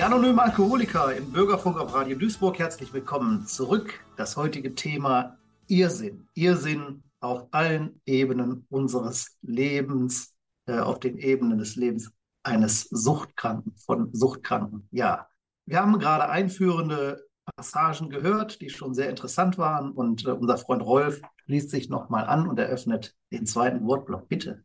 Die 0.00 0.04
anonymen 0.06 0.38
Alkoholiker 0.38 1.14
im 1.14 1.30
Bürgerfunk 1.30 1.78
auf 1.78 1.92
Radio 1.92 2.16
Duisburg, 2.16 2.58
herzlich 2.58 2.90
willkommen 2.94 3.46
zurück. 3.46 4.02
Das 4.16 4.34
heutige 4.34 4.74
Thema 4.74 5.36
Irrsinn. 5.68 6.26
Irrsinn 6.32 7.02
auf 7.20 7.48
allen 7.50 8.00
Ebenen 8.06 8.64
unseres 8.70 9.36
Lebens, 9.42 10.34
äh, 10.64 10.78
auf 10.78 11.00
den 11.00 11.18
Ebenen 11.18 11.58
des 11.58 11.76
Lebens 11.76 12.10
eines 12.42 12.84
Suchtkranken, 12.84 13.74
von 13.76 14.08
Suchtkranken. 14.14 14.88
Ja, 14.90 15.28
wir 15.66 15.80
haben 15.80 15.98
gerade 15.98 16.30
einführende 16.30 17.22
Passagen 17.54 18.08
gehört, 18.08 18.62
die 18.62 18.70
schon 18.70 18.94
sehr 18.94 19.10
interessant 19.10 19.58
waren 19.58 19.90
und 19.92 20.24
äh, 20.24 20.30
unser 20.30 20.56
Freund 20.56 20.80
Rolf 20.80 21.20
schließt 21.44 21.68
sich 21.68 21.90
nochmal 21.90 22.24
an 22.24 22.48
und 22.48 22.58
eröffnet 22.58 23.14
den 23.32 23.44
zweiten 23.44 23.86
Wortblock. 23.86 24.30
Bitte. 24.30 24.64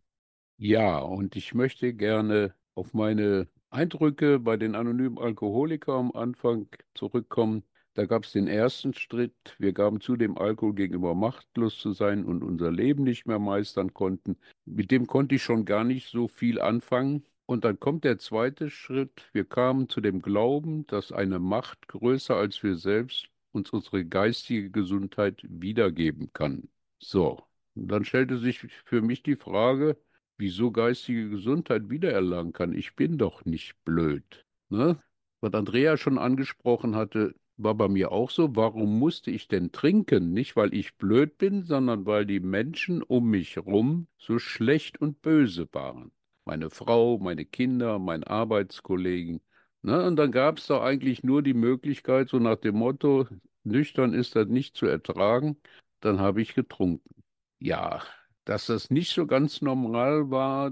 Ja, 0.58 1.00
und 1.00 1.36
ich 1.36 1.54
möchte 1.54 1.94
gerne 1.94 2.56
auf 2.74 2.94
meine 2.94 3.50
Eindrücke 3.76 4.40
bei 4.40 4.56
den 4.56 4.74
anonymen 4.74 5.18
Alkoholikern 5.18 6.08
am 6.08 6.12
Anfang 6.14 6.68
zurückkommen. 6.94 7.64
Da 7.94 8.06
gab 8.06 8.24
es 8.24 8.32
den 8.32 8.48
ersten 8.48 8.94
Schritt. 8.94 9.56
Wir 9.60 9.74
gaben 9.74 10.00
zu, 10.00 10.16
dem 10.16 10.38
Alkohol 10.38 10.76
gegenüber 10.76 11.14
machtlos 11.14 11.78
zu 11.78 11.92
sein 11.92 12.24
und 12.26 12.42
unser 12.42 12.72
Leben 12.72 13.04
nicht 13.04 13.26
mehr 13.26 13.40
meistern 13.40 13.94
konnten. 13.94 14.38
Mit 14.64 14.92
dem 14.92 15.08
konnte 15.08 15.36
ich 15.36 15.44
schon 15.44 15.66
gar 15.66 15.84
nicht 15.84 16.10
so 16.10 16.30
viel 16.30 16.62
anfangen. 16.62 17.26
Und 17.46 17.66
dann 17.66 17.80
kommt 17.80 18.06
der 18.06 18.18
zweite 18.18 18.70
Schritt. 18.70 19.30
Wir 19.34 19.44
kamen 19.44 19.90
zu 19.90 20.00
dem 20.00 20.22
Glauben, 20.22 20.88
dass 20.88 21.12
eine 21.12 21.40
Macht 21.40 21.88
größer 21.90 22.36
als 22.36 22.64
wir 22.64 22.78
selbst 22.78 23.28
uns 23.52 23.72
unsere 23.72 24.06
geistige 24.06 24.72
Gesundheit 24.72 25.42
wiedergeben 25.44 26.32
kann. 26.32 26.70
So, 27.00 27.44
und 27.76 27.90
dann 27.90 28.06
stellte 28.06 28.38
sich 28.38 28.60
für 28.86 29.02
mich 29.02 29.22
die 29.22 29.36
Frage, 29.36 29.98
wieso 30.38 30.72
geistige 30.72 31.30
Gesundheit 31.30 31.90
wiedererlangen 31.90 32.54
kann. 32.54 32.74
Ich 32.74 32.96
bin 32.96 33.18
doch 33.18 33.46
nicht 33.46 33.76
blöd. 33.86 34.46
Ne? 34.70 35.00
Was 35.42 35.54
Andrea 35.54 35.98
schon 35.98 36.18
angesprochen 36.18 36.96
hatte, 36.96 37.36
war 37.58 37.76
bei 37.76 37.88
mir 37.88 38.12
auch 38.12 38.30
so. 38.30 38.56
Warum 38.56 39.00
musste 39.00 39.32
ich 39.32 39.48
denn 39.48 39.72
trinken? 39.72 40.34
Nicht, 40.34 40.56
weil 40.56 40.74
ich 40.74 40.96
blöd 40.96 41.38
bin, 41.38 41.64
sondern 41.64 42.06
weil 42.06 42.26
die 42.26 42.40
Menschen 42.40 43.02
um 43.02 43.30
mich 43.30 43.56
herum 43.56 44.08
so 44.18 44.40
schlecht 44.40 45.00
und 45.00 45.22
böse 45.22 45.68
waren. 45.72 46.12
Meine 46.46 46.70
Frau, 46.70 47.18
meine 47.18 47.46
Kinder, 47.46 48.00
mein 48.00 48.24
Arbeitskollegen. 48.24 49.42
Ne? 49.82 50.06
Und 50.06 50.16
dann 50.18 50.32
gab 50.32 50.58
es 50.58 50.68
doch 50.68 50.82
eigentlich 50.82 51.24
nur 51.24 51.42
die 51.44 51.54
Möglichkeit, 51.54 52.30
so 52.30 52.40
nach 52.40 52.58
dem 52.58 52.76
Motto, 52.76 53.28
nüchtern 53.64 54.14
ist 54.14 54.36
das 54.36 54.48
nicht 54.48 54.76
zu 54.76 54.86
ertragen, 54.86 55.58
dann 56.02 56.20
habe 56.20 56.42
ich 56.42 56.56
getrunken. 56.56 57.24
Ja, 57.60 58.04
dass 58.46 58.68
das 58.68 58.90
nicht 58.90 59.14
so 59.14 59.26
ganz 59.28 59.62
normal 59.62 60.30
war, 60.32 60.72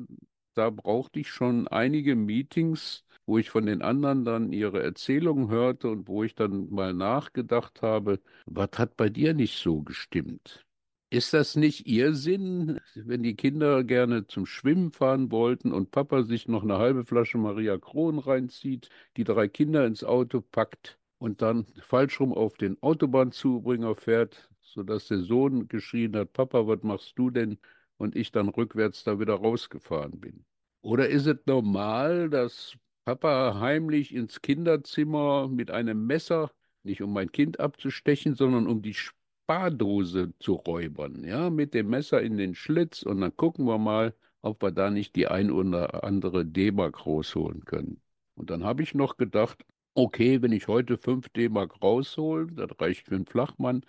da 0.53 0.69
brauchte 0.69 1.19
ich 1.19 1.29
schon 1.29 1.67
einige 1.67 2.15
Meetings, 2.15 3.05
wo 3.25 3.37
ich 3.37 3.49
von 3.49 3.65
den 3.65 3.81
anderen 3.81 4.25
dann 4.25 4.53
ihre 4.53 4.81
Erzählungen 4.83 5.49
hörte 5.49 5.89
und 5.89 6.07
wo 6.07 6.23
ich 6.23 6.35
dann 6.35 6.69
mal 6.69 6.93
nachgedacht 6.93 7.81
habe, 7.81 8.19
was 8.45 8.69
hat 8.75 8.97
bei 8.97 9.09
dir 9.09 9.33
nicht 9.33 9.57
so 9.57 9.81
gestimmt? 9.81 10.65
Ist 11.09 11.33
das 11.33 11.55
nicht 11.55 11.85
Ihr 11.85 12.15
Sinn, 12.15 12.79
wenn 12.95 13.21
die 13.21 13.35
Kinder 13.35 13.83
gerne 13.83 14.25
zum 14.25 14.45
Schwimmen 14.47 14.91
fahren 14.91 15.31
wollten 15.31 15.71
und 15.71 15.91
Papa 15.91 16.23
sich 16.23 16.47
noch 16.47 16.63
eine 16.63 16.79
halbe 16.79 17.05
Flasche 17.05 17.37
Maria 17.37 17.77
Kron 17.77 18.17
reinzieht, 18.19 18.89
die 19.15 19.23
drei 19.23 19.47
Kinder 19.47 19.85
ins 19.85 20.03
Auto 20.03 20.41
packt 20.41 20.97
und 21.23 21.41
dann 21.41 21.65
falsch 21.79 22.19
rum 22.19 22.33
auf 22.33 22.57
den 22.57 22.75
Autobahnzubringer 22.83 23.95
fährt, 23.95 24.49
sodass 24.59 25.07
der 25.07 25.19
Sohn 25.19 25.69
geschrien 25.69 26.17
hat, 26.17 26.33
Papa, 26.33 26.67
was 26.67 26.83
machst 26.83 27.17
du 27.17 27.29
denn? 27.29 27.59
Und 27.95 28.17
ich 28.17 28.33
dann 28.33 28.49
rückwärts 28.49 29.05
da 29.05 29.21
wieder 29.21 29.35
rausgefahren 29.35 30.19
bin. 30.19 30.43
Oder 30.81 31.07
ist 31.07 31.25
es 31.25 31.37
normal, 31.45 32.29
dass 32.29 32.75
Papa 33.05 33.57
heimlich 33.57 34.13
ins 34.13 34.41
Kinderzimmer 34.41 35.47
mit 35.47 35.71
einem 35.71 36.05
Messer, 36.05 36.51
nicht 36.83 37.01
um 37.01 37.13
mein 37.13 37.31
Kind 37.31 37.57
abzustechen, 37.57 38.35
sondern 38.35 38.67
um 38.67 38.81
die 38.81 38.93
Spardose 38.93 40.33
zu 40.39 40.55
räubern, 40.55 41.23
ja, 41.23 41.49
mit 41.49 41.73
dem 41.73 41.89
Messer 41.89 42.21
in 42.21 42.35
den 42.35 42.53
Schlitz 42.53 43.01
und 43.01 43.21
dann 43.21 43.37
gucken 43.37 43.65
wir 43.65 43.77
mal, 43.77 44.13
ob 44.41 44.61
wir 44.61 44.71
da 44.71 44.89
nicht 44.89 45.15
die 45.15 45.27
ein 45.27 45.51
oder 45.51 46.03
andere 46.03 46.45
D-Mark 46.45 47.05
rausholen 47.05 47.63
können. 47.63 48.01
Und 48.35 48.49
dann 48.49 48.65
habe 48.65 48.83
ich 48.83 48.93
noch 48.93 49.15
gedacht, 49.15 49.63
okay, 49.95 50.41
wenn 50.41 50.51
ich 50.51 50.67
heute 50.67 50.97
5 50.97 51.29
D-Mark 51.29 51.81
raushole, 51.81 52.47
das 52.53 52.69
reicht 52.79 53.07
für 53.07 53.15
einen 53.15 53.25
Flachmann, 53.25 53.85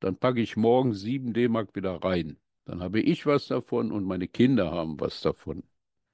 dann 0.00 0.16
packe 0.16 0.40
ich 0.40 0.56
morgen 0.56 0.92
7 0.94 1.32
D-Mark 1.32 1.74
wieder 1.74 1.96
rein. 2.02 2.38
Dann 2.64 2.82
habe 2.82 3.00
ich 3.00 3.26
was 3.26 3.48
davon 3.48 3.92
und 3.92 4.04
meine 4.04 4.28
Kinder 4.28 4.70
haben 4.70 5.00
was 5.00 5.20
davon. 5.22 5.64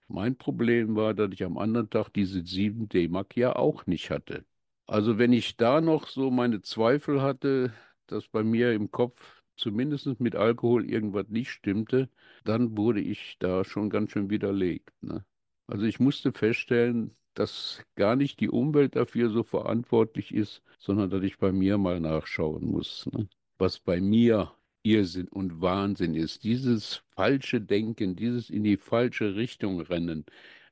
Mein 0.08 0.36
Problem 0.36 0.96
war, 0.96 1.14
dass 1.14 1.32
ich 1.32 1.44
am 1.44 1.58
anderen 1.58 1.90
Tag 1.90 2.10
diese 2.10 2.44
7 2.44 2.88
D-Mark 2.88 3.36
ja 3.36 3.56
auch 3.56 3.86
nicht 3.86 4.10
hatte. 4.10 4.44
Also 4.86 5.18
wenn 5.18 5.32
ich 5.32 5.56
da 5.56 5.80
noch 5.80 6.08
so 6.08 6.30
meine 6.30 6.62
Zweifel 6.62 7.22
hatte, 7.22 7.72
dass 8.06 8.28
bei 8.28 8.42
mir 8.44 8.72
im 8.72 8.90
Kopf 8.90 9.42
zumindest 9.56 10.20
mit 10.20 10.36
Alkohol 10.36 10.88
irgendwas 10.88 11.28
nicht 11.28 11.50
stimmte, 11.50 12.10
dann 12.44 12.76
wurde 12.76 13.00
ich 13.00 13.36
da 13.38 13.64
schon 13.64 13.90
ganz 13.90 14.12
schön 14.12 14.30
widerlegt. 14.30 14.92
Ne? 15.02 15.24
Also 15.66 15.86
ich 15.86 16.00
musste 16.00 16.32
feststellen, 16.32 17.16
dass 17.34 17.84
gar 17.96 18.16
nicht 18.16 18.40
die 18.40 18.50
Umwelt 18.50 18.96
dafür 18.96 19.30
so 19.30 19.42
verantwortlich 19.42 20.34
ist, 20.34 20.62
sondern 20.78 21.10
dass 21.10 21.22
ich 21.22 21.38
bei 21.38 21.52
mir 21.52 21.78
mal 21.78 22.00
nachschauen 22.00 22.64
muss. 22.66 23.06
Ne? 23.12 23.28
was 23.58 23.78
bei 23.78 24.00
mir 24.00 24.52
Irrsinn 24.82 25.28
und 25.28 25.60
Wahnsinn 25.60 26.14
ist. 26.14 26.44
Dieses 26.44 27.02
falsche 27.16 27.60
Denken, 27.60 28.16
dieses 28.16 28.50
in 28.50 28.64
die 28.64 28.76
falsche 28.76 29.34
Richtung 29.36 29.80
rennen. 29.80 30.26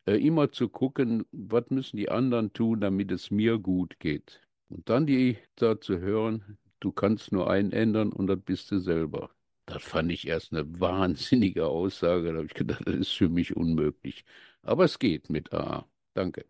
Äh, 0.04 0.16
immer 0.16 0.52
zu 0.52 0.68
gucken, 0.68 1.24
was 1.32 1.70
müssen 1.70 1.96
die 1.96 2.10
anderen 2.10 2.52
tun, 2.52 2.80
damit 2.80 3.10
es 3.12 3.30
mir 3.30 3.58
gut 3.58 3.98
geht. 4.00 4.40
Und 4.68 4.88
dann 4.88 5.06
die 5.06 5.38
da 5.56 5.80
zu 5.80 5.98
hören, 6.00 6.58
du 6.80 6.92
kannst 6.92 7.32
nur 7.32 7.50
einen 7.50 7.72
ändern 7.72 8.12
und 8.12 8.26
das 8.26 8.40
bist 8.40 8.70
du 8.70 8.78
selber. 8.78 9.30
Das 9.66 9.82
fand 9.82 10.10
ich 10.10 10.26
erst 10.26 10.52
eine 10.52 10.80
wahnsinnige 10.80 11.66
Aussage. 11.66 12.30
Da 12.32 12.36
habe 12.36 12.46
ich 12.46 12.54
gedacht, 12.54 12.82
das 12.86 12.96
ist 12.96 13.12
für 13.12 13.28
mich 13.28 13.56
unmöglich. 13.56 14.24
Aber 14.62 14.84
es 14.84 14.98
geht 14.98 15.30
mit 15.30 15.52
A. 15.52 15.86
Danke. 16.14 16.46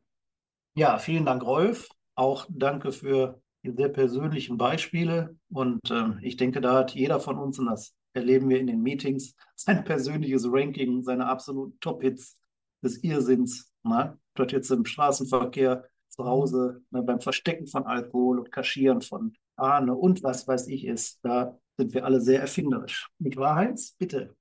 Ja, 0.75 0.99
vielen 0.99 1.25
Dank, 1.25 1.45
Rolf. 1.45 1.89
Auch 2.15 2.47
danke 2.49 2.93
für 2.93 3.41
die 3.63 3.73
sehr 3.73 3.89
persönlichen 3.89 4.57
Beispiele. 4.57 5.37
Und 5.51 5.91
äh, 5.91 6.11
ich 6.23 6.37
denke, 6.37 6.61
da 6.61 6.75
hat 6.75 6.93
jeder 6.93 7.21
von 7.21 7.39
uns, 7.39 7.59
und 7.59 7.67
das 7.67 7.95
erleben 8.13 8.49
wir 8.49 8.59
in 8.59 8.67
den 8.67 8.83
Meetings, 8.83 9.35
sein 9.57 9.85
persönliches 9.85 10.47
Ranking, 10.51 11.03
seine 11.03 11.27
absoluten 11.27 11.79
Top-Hits 11.81 12.39
des 12.83 13.03
Irrsinns. 13.05 13.73
Ne? 13.83 14.19
Dort 14.35 14.53
jetzt 14.53 14.71
im 14.71 14.85
Straßenverkehr, 14.85 15.85
zu 16.13 16.25
Hause, 16.25 16.83
ne, 16.91 17.03
beim 17.03 17.21
Verstecken 17.21 17.67
von 17.67 17.85
Alkohol 17.85 18.39
und 18.39 18.53
Kaschieren 18.53 19.01
von 19.01 19.33
Ahne 19.57 19.95
und 19.95 20.23
was 20.23 20.47
weiß 20.47 20.69
ich 20.69 20.85
ist. 20.85 21.19
Da 21.23 21.59
sind 21.79 21.95
wir 21.95 22.05
alle 22.05 22.21
sehr 22.21 22.41
erfinderisch. 22.41 23.09
Nicht 23.19 23.39
wahr, 23.39 23.57
Heinz? 23.57 23.95
Bitte. 23.99 24.37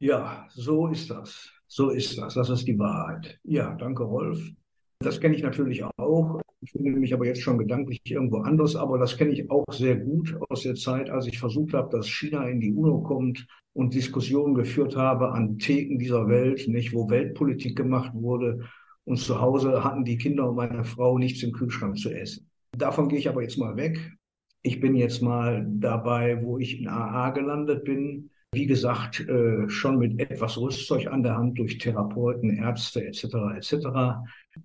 Ja, 0.00 0.46
so 0.50 0.88
ist 0.88 1.10
das. 1.10 1.48
So 1.68 1.90
ist 1.90 2.18
das. 2.18 2.34
Das 2.34 2.50
ist 2.50 2.66
die 2.66 2.78
Wahrheit. 2.78 3.38
Ja, 3.44 3.74
danke, 3.74 4.02
Rolf. 4.02 4.40
Das 5.02 5.20
kenne 5.20 5.34
ich 5.34 5.42
natürlich 5.42 5.82
auch. 5.84 6.40
Ich 6.60 6.72
finde 6.72 6.92
mich 6.92 7.12
aber 7.12 7.26
jetzt 7.26 7.42
schon 7.42 7.58
gedanklich 7.58 8.00
irgendwo 8.04 8.38
anders, 8.38 8.76
aber 8.76 8.98
das 8.98 9.16
kenne 9.16 9.32
ich 9.32 9.50
auch 9.50 9.64
sehr 9.70 9.96
gut 9.96 10.36
aus 10.48 10.62
der 10.62 10.74
Zeit, 10.76 11.10
als 11.10 11.26
ich 11.26 11.38
versucht 11.38 11.74
habe, 11.74 11.90
dass 11.90 12.08
China 12.08 12.48
in 12.48 12.60
die 12.60 12.72
UNO 12.72 13.02
kommt 13.02 13.46
und 13.72 13.94
Diskussionen 13.94 14.54
geführt 14.54 14.96
habe 14.96 15.32
an 15.32 15.58
Theken 15.58 15.98
dieser 15.98 16.28
Welt, 16.28 16.68
nicht, 16.68 16.94
wo 16.94 17.10
Weltpolitik 17.10 17.76
gemacht 17.76 18.12
wurde. 18.14 18.60
Und 19.04 19.18
zu 19.18 19.40
Hause 19.40 19.82
hatten 19.82 20.04
die 20.04 20.18
Kinder 20.18 20.48
und 20.48 20.56
meine 20.56 20.84
Frau 20.84 21.18
nichts 21.18 21.42
im 21.42 21.52
Kühlschrank 21.52 21.98
zu 21.98 22.10
essen. 22.10 22.48
Davon 22.76 23.08
gehe 23.08 23.18
ich 23.18 23.28
aber 23.28 23.42
jetzt 23.42 23.58
mal 23.58 23.76
weg. 23.76 23.98
Ich 24.62 24.80
bin 24.80 24.94
jetzt 24.94 25.22
mal 25.22 25.66
dabei, 25.68 26.42
wo 26.44 26.58
ich 26.58 26.80
in 26.80 26.88
AA 26.88 27.30
gelandet 27.30 27.84
bin. 27.84 28.30
Wie 28.54 28.66
gesagt, 28.66 29.20
äh, 29.20 29.66
schon 29.70 29.98
mit 29.98 30.20
etwas 30.20 30.58
Rüstzeug 30.58 31.06
an 31.06 31.22
der 31.22 31.38
Hand 31.38 31.58
durch 31.58 31.78
Therapeuten, 31.78 32.50
Ärzte 32.50 33.02
etc. 33.02 33.24
etc. 33.56 33.86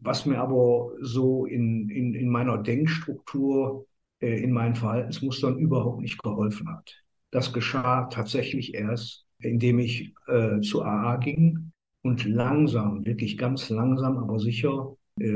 Was 0.02 0.26
mir 0.26 0.39
aber 0.39 0.91
so 1.00 1.45
in, 1.45 1.89
in, 1.89 2.13
in 2.13 2.28
meiner 2.28 2.58
Denkstruktur, 2.58 3.88
äh, 4.19 4.43
in 4.43 4.52
meinen 4.52 4.76
Verhaltensmustern 4.76 5.58
überhaupt 5.58 6.02
nicht 6.02 6.21
geholfen 6.21 6.67
hat. 6.67 7.02
Das 7.32 7.54
geschah 7.54 8.08
tatsächlich 8.08 8.73
erst, 8.73 9.26
indem 9.39 9.80
ich 9.80 10.13
äh, 10.28 10.60
zu 10.60 10.84
AA 10.84 11.15
ging 11.17 11.71
und 12.02 12.26
langsam, 12.26 13.06
wirklich 13.06 13.38
ganz 13.38 13.69
langsam, 13.69 14.17
aber 14.17 14.39
sicher 14.39 14.95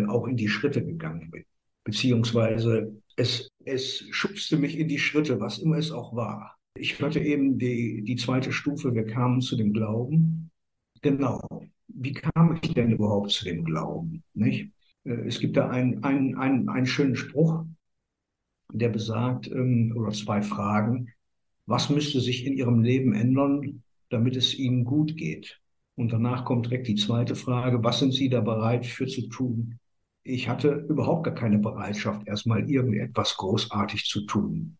auch 0.09 0.27
in 0.27 0.37
die 0.37 0.47
Schritte 0.47 0.85
gegangen 0.85 1.31
bin. 1.31 1.43
Beziehungsweise 1.83 3.01
es, 3.15 3.49
es 3.65 4.05
schubste 4.11 4.57
mich 4.57 4.77
in 4.77 4.87
die 4.87 4.99
Schritte, 4.99 5.39
was 5.39 5.57
immer 5.57 5.77
es 5.77 5.91
auch 5.91 6.15
war. 6.15 6.55
Ich 6.73 6.99
hörte 6.99 7.19
eben 7.19 7.57
die, 7.59 8.03
die 8.03 8.15
zweite 8.15 8.51
Stufe, 8.51 8.93
wir 8.93 9.05
kamen 9.05 9.41
zu 9.41 9.55
dem 9.55 9.73
Glauben. 9.73 10.51
Genau 11.01 11.41
wie 11.93 12.13
kam 12.13 12.59
ich 12.61 12.73
denn 12.73 12.91
überhaupt 12.91 13.31
zu 13.31 13.45
dem 13.45 13.63
Glauben? 13.63 14.23
Nicht? 14.33 14.71
Äh, 15.03 15.27
es 15.27 15.39
gibt 15.39 15.57
da 15.57 15.69
einen, 15.69 16.03
einen, 16.03 16.35
einen, 16.35 16.69
einen 16.69 16.85
schönen 16.85 17.15
Spruch, 17.15 17.65
der 18.73 18.89
besagt, 18.89 19.47
ähm, 19.47 19.93
oder 19.95 20.11
zwei 20.11 20.41
Fragen, 20.41 21.09
was 21.65 21.89
müsste 21.89 22.19
sich 22.19 22.45
in 22.45 22.53
Ihrem 22.53 22.81
Leben 22.83 23.13
ändern, 23.13 23.83
damit 24.09 24.35
es 24.35 24.57
Ihnen 24.57 24.85
gut 24.85 25.17
geht? 25.17 25.59
Und 25.95 26.11
danach 26.13 26.45
kommt 26.45 26.67
direkt 26.67 26.87
die 26.87 26.95
zweite 26.95 27.35
Frage, 27.35 27.83
was 27.83 27.99
sind 27.99 28.13
Sie 28.13 28.29
da 28.29 28.41
bereit 28.41 28.85
für 28.85 29.07
zu 29.07 29.27
tun, 29.27 29.77
Ich 30.23 30.47
hatte 30.47 30.85
überhaupt 30.87 31.23
gar 31.25 31.33
keine 31.33 31.59
Bereitschaft, 31.59 32.27
erstmal 32.27 32.69
irgendetwas 32.69 33.37
großartig 33.37 34.05
zu 34.05 34.25
tun. 34.25 34.77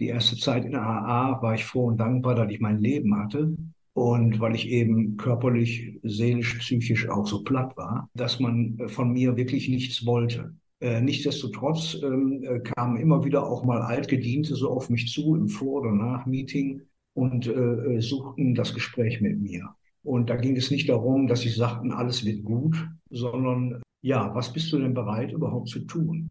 Die 0.00 0.06
erste 0.06 0.36
Zeit 0.36 0.64
in 0.64 0.72
der 0.72 0.82
AA 0.82 1.42
war 1.42 1.54
ich 1.54 1.64
froh 1.64 1.84
und 1.84 1.98
dankbar, 1.98 2.34
dass 2.34 2.50
ich 2.50 2.60
mein 2.60 2.78
Leben 2.78 3.16
hatte 3.18 3.54
und 3.92 4.40
weil 4.40 4.54
ich 4.54 4.68
eben 4.68 5.18
körperlich, 5.18 6.00
seelisch, 6.02 6.58
psychisch 6.58 7.08
auch 7.08 7.26
so 7.26 7.44
platt 7.44 7.76
war, 7.76 8.08
dass 8.14 8.40
man 8.40 8.78
von 8.88 9.12
mir 9.12 9.36
wirklich 9.36 9.68
nichts 9.68 10.06
wollte. 10.06 10.54
Äh, 10.80 11.02
nichtsdestotrotz 11.02 11.98
ähm, 12.02 12.42
äh, 12.42 12.60
kamen 12.60 12.96
immer 12.96 13.22
wieder 13.24 13.46
auch 13.46 13.62
mal 13.64 13.82
Altgediente 13.82 14.54
so 14.54 14.70
auf 14.70 14.88
mich 14.88 15.12
zu 15.12 15.34
im 15.34 15.48
Vor- 15.48 15.82
oder 15.82 15.92
Nach-Meeting 15.92 16.80
und 17.12 17.46
äh, 17.46 17.50
äh, 17.52 18.00
suchten 18.00 18.54
das 18.54 18.72
Gespräch 18.72 19.20
mit 19.20 19.38
mir. 19.38 19.68
Und 20.02 20.30
da 20.30 20.36
ging 20.36 20.56
es 20.56 20.70
nicht 20.70 20.88
darum, 20.88 21.26
dass 21.26 21.42
sie 21.42 21.50
sagten, 21.50 21.92
alles 21.92 22.24
wird 22.24 22.42
gut, 22.44 22.88
sondern 23.10 23.82
ja, 24.00 24.34
was 24.34 24.50
bist 24.50 24.72
du 24.72 24.78
denn 24.78 24.94
bereit 24.94 25.32
überhaupt 25.32 25.68
zu 25.68 25.80
tun? 25.80 26.26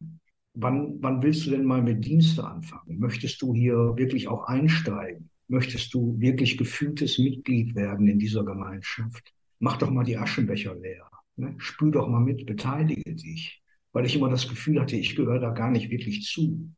Wann, 0.54 1.02
wann 1.02 1.22
willst 1.22 1.46
du 1.46 1.52
denn 1.52 1.64
mal 1.64 1.82
mit 1.82 2.04
Dienste 2.04 2.44
anfangen? 2.44 3.00
Möchtest 3.00 3.42
du 3.42 3.54
hier 3.54 3.94
wirklich 3.96 4.28
auch 4.28 4.44
einsteigen? 4.46 5.30
Möchtest 5.48 5.94
du 5.94 6.20
wirklich 6.20 6.58
gefühltes 6.58 7.18
Mitglied 7.18 7.76
werden 7.76 8.08
in 8.08 8.20
dieser 8.20 8.44
Gemeinschaft? 8.44 9.34
Mach 9.60 9.78
doch 9.78 9.90
mal 9.90 10.04
die 10.04 10.18
Aschenbecher 10.18 10.76
leer. 10.76 11.10
Ne? 11.36 11.56
Spül 11.58 11.92
doch 11.92 12.08
mal 12.08 12.20
mit, 12.20 12.46
beteilige 12.46 13.16
dich. 13.16 13.62
Weil 13.92 14.06
ich 14.06 14.16
immer 14.16 14.30
das 14.30 14.48
Gefühl 14.48 14.80
hatte, 14.80 14.96
ich 14.96 15.16
gehöre 15.16 15.40
da 15.40 15.52
gar 15.52 15.72
nicht 15.72 15.90
wirklich 15.90 16.24
zu. 16.24 16.72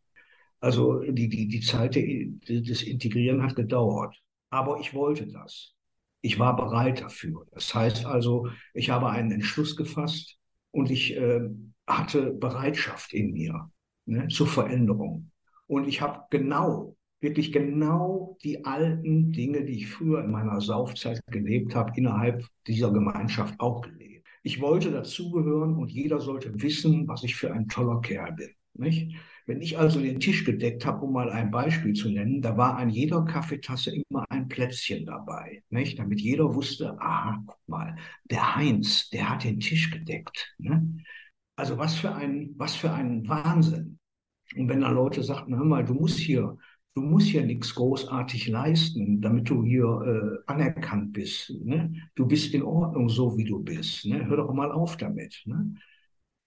Also 0.60 1.02
die, 1.02 1.28
die, 1.28 1.48
die 1.48 1.60
Zeit 1.62 1.96
des 1.96 2.84
Integrieren 2.84 3.42
hat 3.42 3.56
gedauert. 3.56 4.16
Aber 4.50 4.80
ich 4.80 4.94
wollte 4.94 5.28
das. 5.28 5.74
Ich 6.22 6.38
war 6.38 6.56
bereit 6.56 7.02
dafür. 7.02 7.48
Das 7.52 7.74
heißt 7.74 8.06
also, 8.06 8.48
ich 8.74 8.90
habe 8.92 9.10
einen 9.10 9.32
Entschluss 9.32 9.76
gefasst 9.76 10.38
und 10.70 10.92
ich 10.92 11.18
äh, 11.18 11.50
hatte 11.88 12.32
Bereitschaft 12.34 13.14
in 13.14 13.32
mir 13.34 13.72
ne, 14.06 14.28
zur 14.28 14.48
Veränderung. 14.48 15.32
Und 15.68 15.88
ich 15.88 16.02
habe 16.02 16.26
genau, 16.30 16.96
wirklich 17.22 17.52
genau 17.52 18.38
die 18.44 18.66
alten 18.66 19.32
Dinge, 19.32 19.64
die 19.64 19.78
ich 19.78 19.88
früher 19.88 20.24
in 20.24 20.32
meiner 20.32 20.60
Saufzeit 20.60 21.22
gelebt 21.28 21.76
habe, 21.76 21.94
innerhalb 21.96 22.46
dieser 22.68 22.92
Gemeinschaft 22.92 23.60
auch 23.60 23.82
gelebt. 23.82 24.28
Ich 24.44 24.60
wollte 24.60 24.92
dazugehören 24.92 25.76
und 25.76 25.92
jeder 25.92 26.20
sollte 26.20 26.62
wissen, 26.62 27.08
was 27.08 27.24
ich 27.24 27.36
für 27.36 27.54
ein 27.54 27.68
toller 27.68 28.02
Kerl 28.02 28.34
bin. 28.34 28.50
Nicht? 28.74 29.16
Wenn 29.46 29.62
ich 29.62 29.78
also 29.78 30.00
den 30.00 30.20
Tisch 30.20 30.46
gedeckt 30.46 30.86
habe, 30.86 31.06
um 31.06 31.14
mal 31.14 31.30
ein 31.30 31.52
Beispiel 31.52 31.94
zu 31.94 32.10
nennen, 32.10 32.42
da 32.42 32.58
war 32.58 32.78
an 32.78 32.90
jeder 32.90 33.24
Kaffeetasse 33.26 33.94
immer 33.94 34.26
ein 34.30 34.48
Plätzchen 34.48 35.06
dabei, 35.06 35.64
nicht? 35.70 36.00
damit 36.00 36.22
jeder 36.22 36.56
wusste, 36.56 36.96
ah, 37.00 37.38
guck 37.46 37.60
mal, 37.68 37.98
der 38.26 38.56
Heinz, 38.56 39.10
der 39.10 39.30
hat 39.30 39.44
den 39.44 39.60
Tisch 39.60 39.92
gedeckt. 39.92 40.56
Ne? 40.58 41.04
Also 41.56 41.78
was 41.78 41.96
für 41.96 42.14
ein, 42.16 42.54
was 42.58 42.76
für 42.76 42.92
ein 42.92 43.28
Wahnsinn. 43.28 44.00
Und 44.56 44.70
wenn 44.70 44.82
dann 44.82 44.96
Leute 44.96 45.24
sagten, 45.24 45.56
hör 45.56 45.64
mal, 45.64 45.86
du 45.86 45.94
musst 45.94 46.20
hier, 46.20 46.58
du 46.96 47.02
musst 47.02 47.28
hier 47.28 47.46
nichts 47.46 47.74
großartig 47.76 48.48
leisten, 48.48 49.22
damit 49.22 49.50
du 49.50 49.64
hier 49.64 49.86
äh, 49.86 50.52
anerkannt 50.52 51.14
bist. 51.14 51.54
Ne? 51.64 51.94
Du 52.16 52.26
bist 52.26 52.54
in 52.54 52.64
Ordnung, 52.64 53.10
so 53.10 53.38
wie 53.38 53.46
du 53.46 53.60
bist. 53.60 54.06
Ne? 54.06 54.26
Hör 54.26 54.38
doch 54.38 54.54
mal 54.54 54.72
auf 54.72 54.98
damit. 54.98 55.42
Ne? 55.46 55.76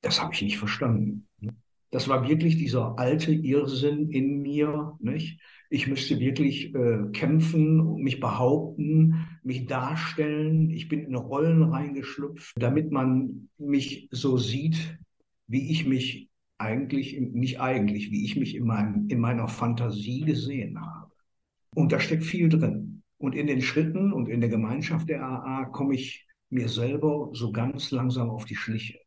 Das 0.02 0.20
habe 0.20 0.34
ich 0.34 0.42
nicht 0.42 0.58
verstanden. 0.58 1.28
Ne? 1.38 1.54
Das 1.94 2.08
war 2.08 2.28
wirklich 2.28 2.56
dieser 2.56 2.98
alte 2.98 3.32
Irrsinn 3.32 4.10
in 4.10 4.42
mir. 4.42 4.98
Nicht? 4.98 5.38
Ich 5.70 5.86
müsste 5.86 6.18
wirklich 6.18 6.74
äh, 6.74 7.04
kämpfen, 7.12 8.02
mich 8.02 8.18
behaupten, 8.18 9.28
mich 9.44 9.66
darstellen. 9.66 10.70
Ich 10.70 10.88
bin 10.88 11.04
in 11.04 11.14
Rollen 11.14 11.62
reingeschlüpft, 11.62 12.56
damit 12.56 12.90
man 12.90 13.48
mich 13.58 14.08
so 14.10 14.38
sieht, 14.38 14.98
wie 15.46 15.70
ich 15.70 15.86
mich 15.86 16.30
eigentlich, 16.58 17.16
nicht 17.20 17.60
eigentlich, 17.60 18.10
wie 18.10 18.24
ich 18.24 18.34
mich 18.34 18.56
in, 18.56 18.66
meinem, 18.66 19.06
in 19.08 19.20
meiner 19.20 19.46
Fantasie 19.46 20.22
gesehen 20.22 20.80
habe. 20.80 21.12
Und 21.76 21.92
da 21.92 22.00
steckt 22.00 22.24
viel 22.24 22.48
drin. 22.48 23.04
Und 23.18 23.36
in 23.36 23.46
den 23.46 23.62
Schritten 23.62 24.12
und 24.12 24.28
in 24.28 24.40
der 24.40 24.50
Gemeinschaft 24.50 25.08
der 25.08 25.22
AA 25.22 25.66
komme 25.66 25.94
ich 25.94 26.26
mir 26.50 26.68
selber 26.68 27.30
so 27.34 27.52
ganz 27.52 27.92
langsam 27.92 28.30
auf 28.30 28.46
die 28.46 28.56
Schliche. 28.56 28.98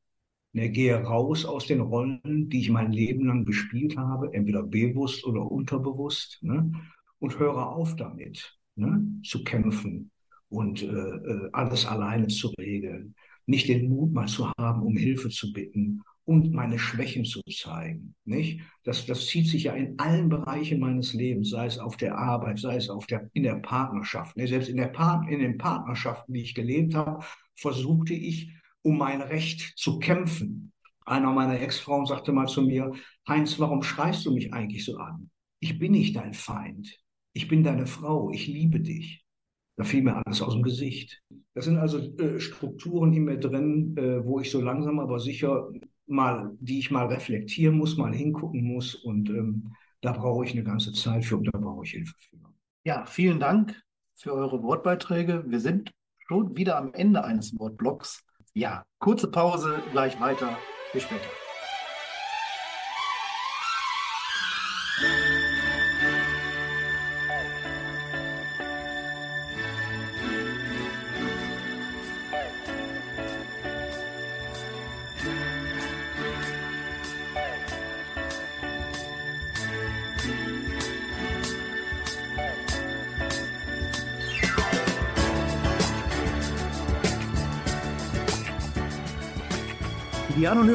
Ne, 0.58 0.72
gehe 0.72 0.96
raus 0.96 1.46
aus 1.46 1.68
den 1.68 1.82
Rollen, 1.82 2.50
die 2.50 2.62
ich 2.62 2.72
mein 2.72 2.92
Leben 2.92 3.28
lang 3.28 3.46
gespielt 3.46 3.96
habe, 3.96 4.34
entweder 4.34 4.64
bewusst 4.64 5.24
oder 5.24 5.52
unterbewusst, 5.52 6.40
ne, 6.42 6.72
und 7.20 7.38
höre 7.38 7.70
auf 7.70 7.96
damit, 7.96 8.58
ne, 8.74 9.06
zu 9.24 9.44
kämpfen 9.44 10.10
und 10.50 10.82
äh, 10.82 10.88
äh 10.88 11.50
alles 11.54 11.86
alleine 11.86 12.26
zu 12.26 12.48
regeln. 12.58 13.14
Nicht 13.46 13.70
den 13.70 13.88
Mut 13.88 14.12
mal 14.12 14.26
zu 14.26 14.52
haben, 14.58 14.82
um 14.82 14.98
Hilfe 14.98 15.30
zu 15.30 15.54
bitten 15.54 16.02
und 16.26 16.52
meine 16.52 16.80
Schwächen 16.80 17.24
zu 17.24 17.40
zeigen. 17.44 18.16
Nicht? 18.26 18.62
Das, 18.84 19.06
das 19.06 19.28
zieht 19.28 19.46
sich 19.50 19.66
ja 19.66 19.74
in 19.74 20.00
allen 20.00 20.28
Bereichen 20.28 20.80
meines 20.80 21.14
Lebens, 21.14 21.52
sei 21.52 21.68
es 21.68 21.78
auf 21.78 21.98
der 21.98 22.18
Arbeit, 22.18 22.58
sei 22.58 22.78
es 22.78 22.90
auf 22.90 23.06
der, 23.06 23.30
in 23.34 23.44
der 23.44 23.58
Partnerschaft. 23.58 24.36
Ne? 24.36 24.48
Selbst 24.48 24.70
in, 24.70 24.78
der 24.78 24.88
Part, 24.88 25.30
in 25.30 25.38
den 25.38 25.60
Partnerschaften, 25.60 26.34
die 26.34 26.42
ich 26.42 26.56
gelebt 26.56 26.96
habe, 26.96 27.24
versuchte 27.54 28.16
ich, 28.16 28.57
um 28.88 28.98
mein 28.98 29.22
Recht 29.22 29.74
zu 29.78 30.00
kämpfen. 30.00 30.72
Einer 31.06 31.34
meiner 31.34 31.60
Ex-Frauen 31.60 32.06
sagte 32.06 32.32
mal 32.32 32.48
zu 32.48 32.62
mir, 32.62 32.94
Heinz, 33.28 33.60
warum 33.60 33.84
schreist 33.84 34.26
du 34.26 34.34
mich 34.34 34.54
eigentlich 34.54 34.86
so 34.86 34.96
an? 34.96 35.30
Ich 35.60 35.78
bin 35.78 35.92
nicht 35.92 36.16
dein 36.16 36.34
Feind. 36.34 36.98
Ich 37.34 37.50
bin 37.50 37.66
deine 37.66 37.86
Frau. 37.86 38.32
Ich 38.32 38.48
liebe 38.48 38.80
dich. 38.80 39.26
Da 39.76 39.84
fiel 39.84 40.04
mir 40.04 40.26
alles 40.26 40.42
aus 40.42 40.54
dem 40.54 40.64
Gesicht. 40.64 41.22
Das 41.54 41.66
sind 41.66 41.78
also 41.78 41.98
äh, 41.98 42.40
Strukturen 42.40 43.12
in 43.12 43.26
mir 43.26 43.38
drin, 43.38 43.98
äh, 43.98 44.24
wo 44.24 44.40
ich 44.40 44.50
so 44.50 44.62
langsam 44.62 45.00
aber 45.00 45.20
sicher 45.20 45.70
mal, 46.06 46.56
die 46.62 46.80
ich 46.80 46.90
mal 46.90 47.08
reflektieren 47.08 47.78
muss, 47.78 47.98
mal 47.98 48.16
hingucken 48.16 48.64
muss. 48.64 48.96
Und 48.96 49.30
ähm, 49.30 49.74
da 50.00 50.14
brauche 50.14 50.46
ich 50.46 50.54
eine 50.54 50.64
ganze 50.64 50.94
Zeit 50.94 51.26
für 51.26 51.36
und 51.36 51.50
da 51.54 51.60
brauche 51.60 51.84
ich 51.84 51.92
Hilfe 51.92 52.16
für. 52.20 52.38
Ja, 52.86 53.06
vielen 53.06 53.42
Dank 53.42 53.84
für 54.16 54.32
eure 54.32 54.64
Wortbeiträge. 54.64 55.44
Wir 55.46 55.60
sind 55.60 55.92
schon 56.26 56.56
wieder 56.56 56.78
am 56.78 56.94
Ende 56.94 57.26
eines 57.26 57.54
Wortblocks. 57.60 58.24
Ja, 58.58 58.82
kurze 58.98 59.30
Pause, 59.30 59.84
gleich 59.92 60.20
weiter. 60.20 60.58
Bis 60.92 61.04
später. 61.04 61.30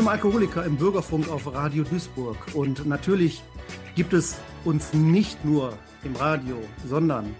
Anonymen 0.03 0.21
Alkoholiker 0.21 0.65
im 0.65 0.77
Bürgerfunk 0.77 1.31
auf 1.31 1.55
Radio 1.55 1.85
Duisburg. 1.85 2.37
Und 2.55 2.85
natürlich 2.87 3.41
gibt 3.95 4.13
es 4.13 4.41
uns 4.65 4.93
nicht 4.93 5.45
nur 5.45 5.79
im 6.03 6.17
Radio, 6.17 6.57
sondern 6.89 7.33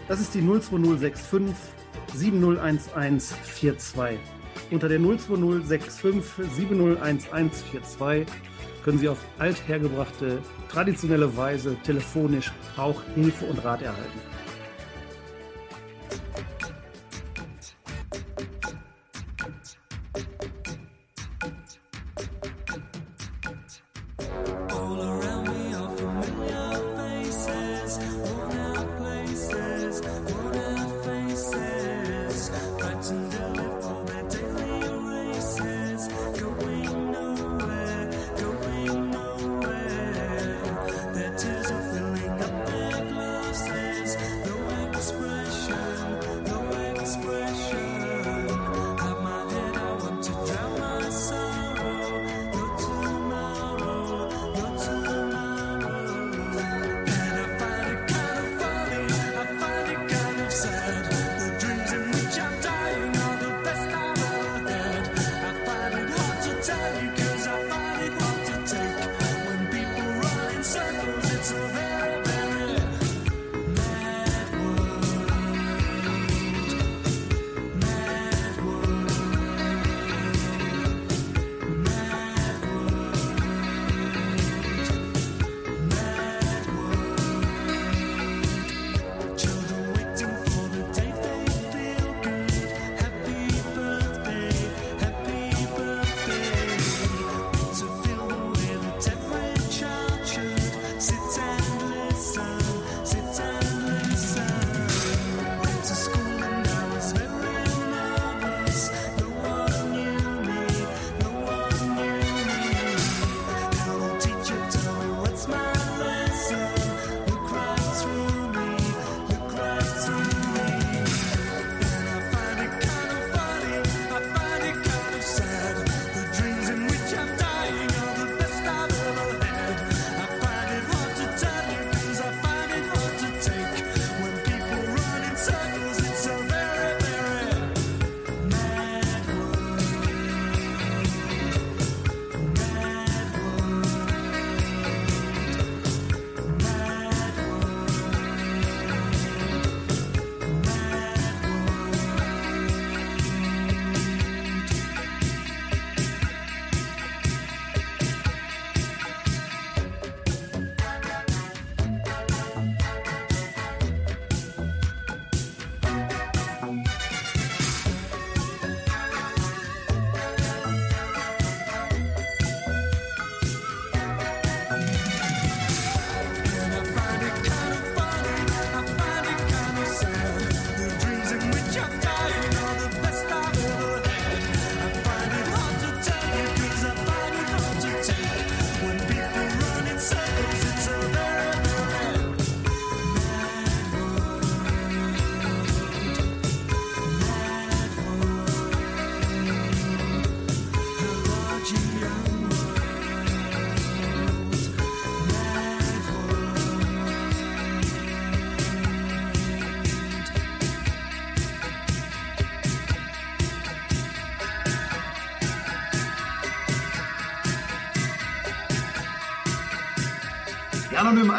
Das 0.09 0.21
ist 0.21 0.35
die 0.35 0.41
02065 0.41 1.55
701142. 2.15 4.19
Unter 4.71 4.89
der 4.89 4.99
02065 4.99 6.47
701142 6.57 8.27
können 8.83 8.99
Sie 8.99 9.09
auf 9.09 9.19
althergebrachte, 9.39 10.41
traditionelle 10.69 11.37
Weise 11.37 11.77
telefonisch 11.83 12.53
auch 12.77 13.03
Hilfe 13.15 13.47
und 13.47 13.65
Rat 13.65 13.83
erhalten. 13.83 14.36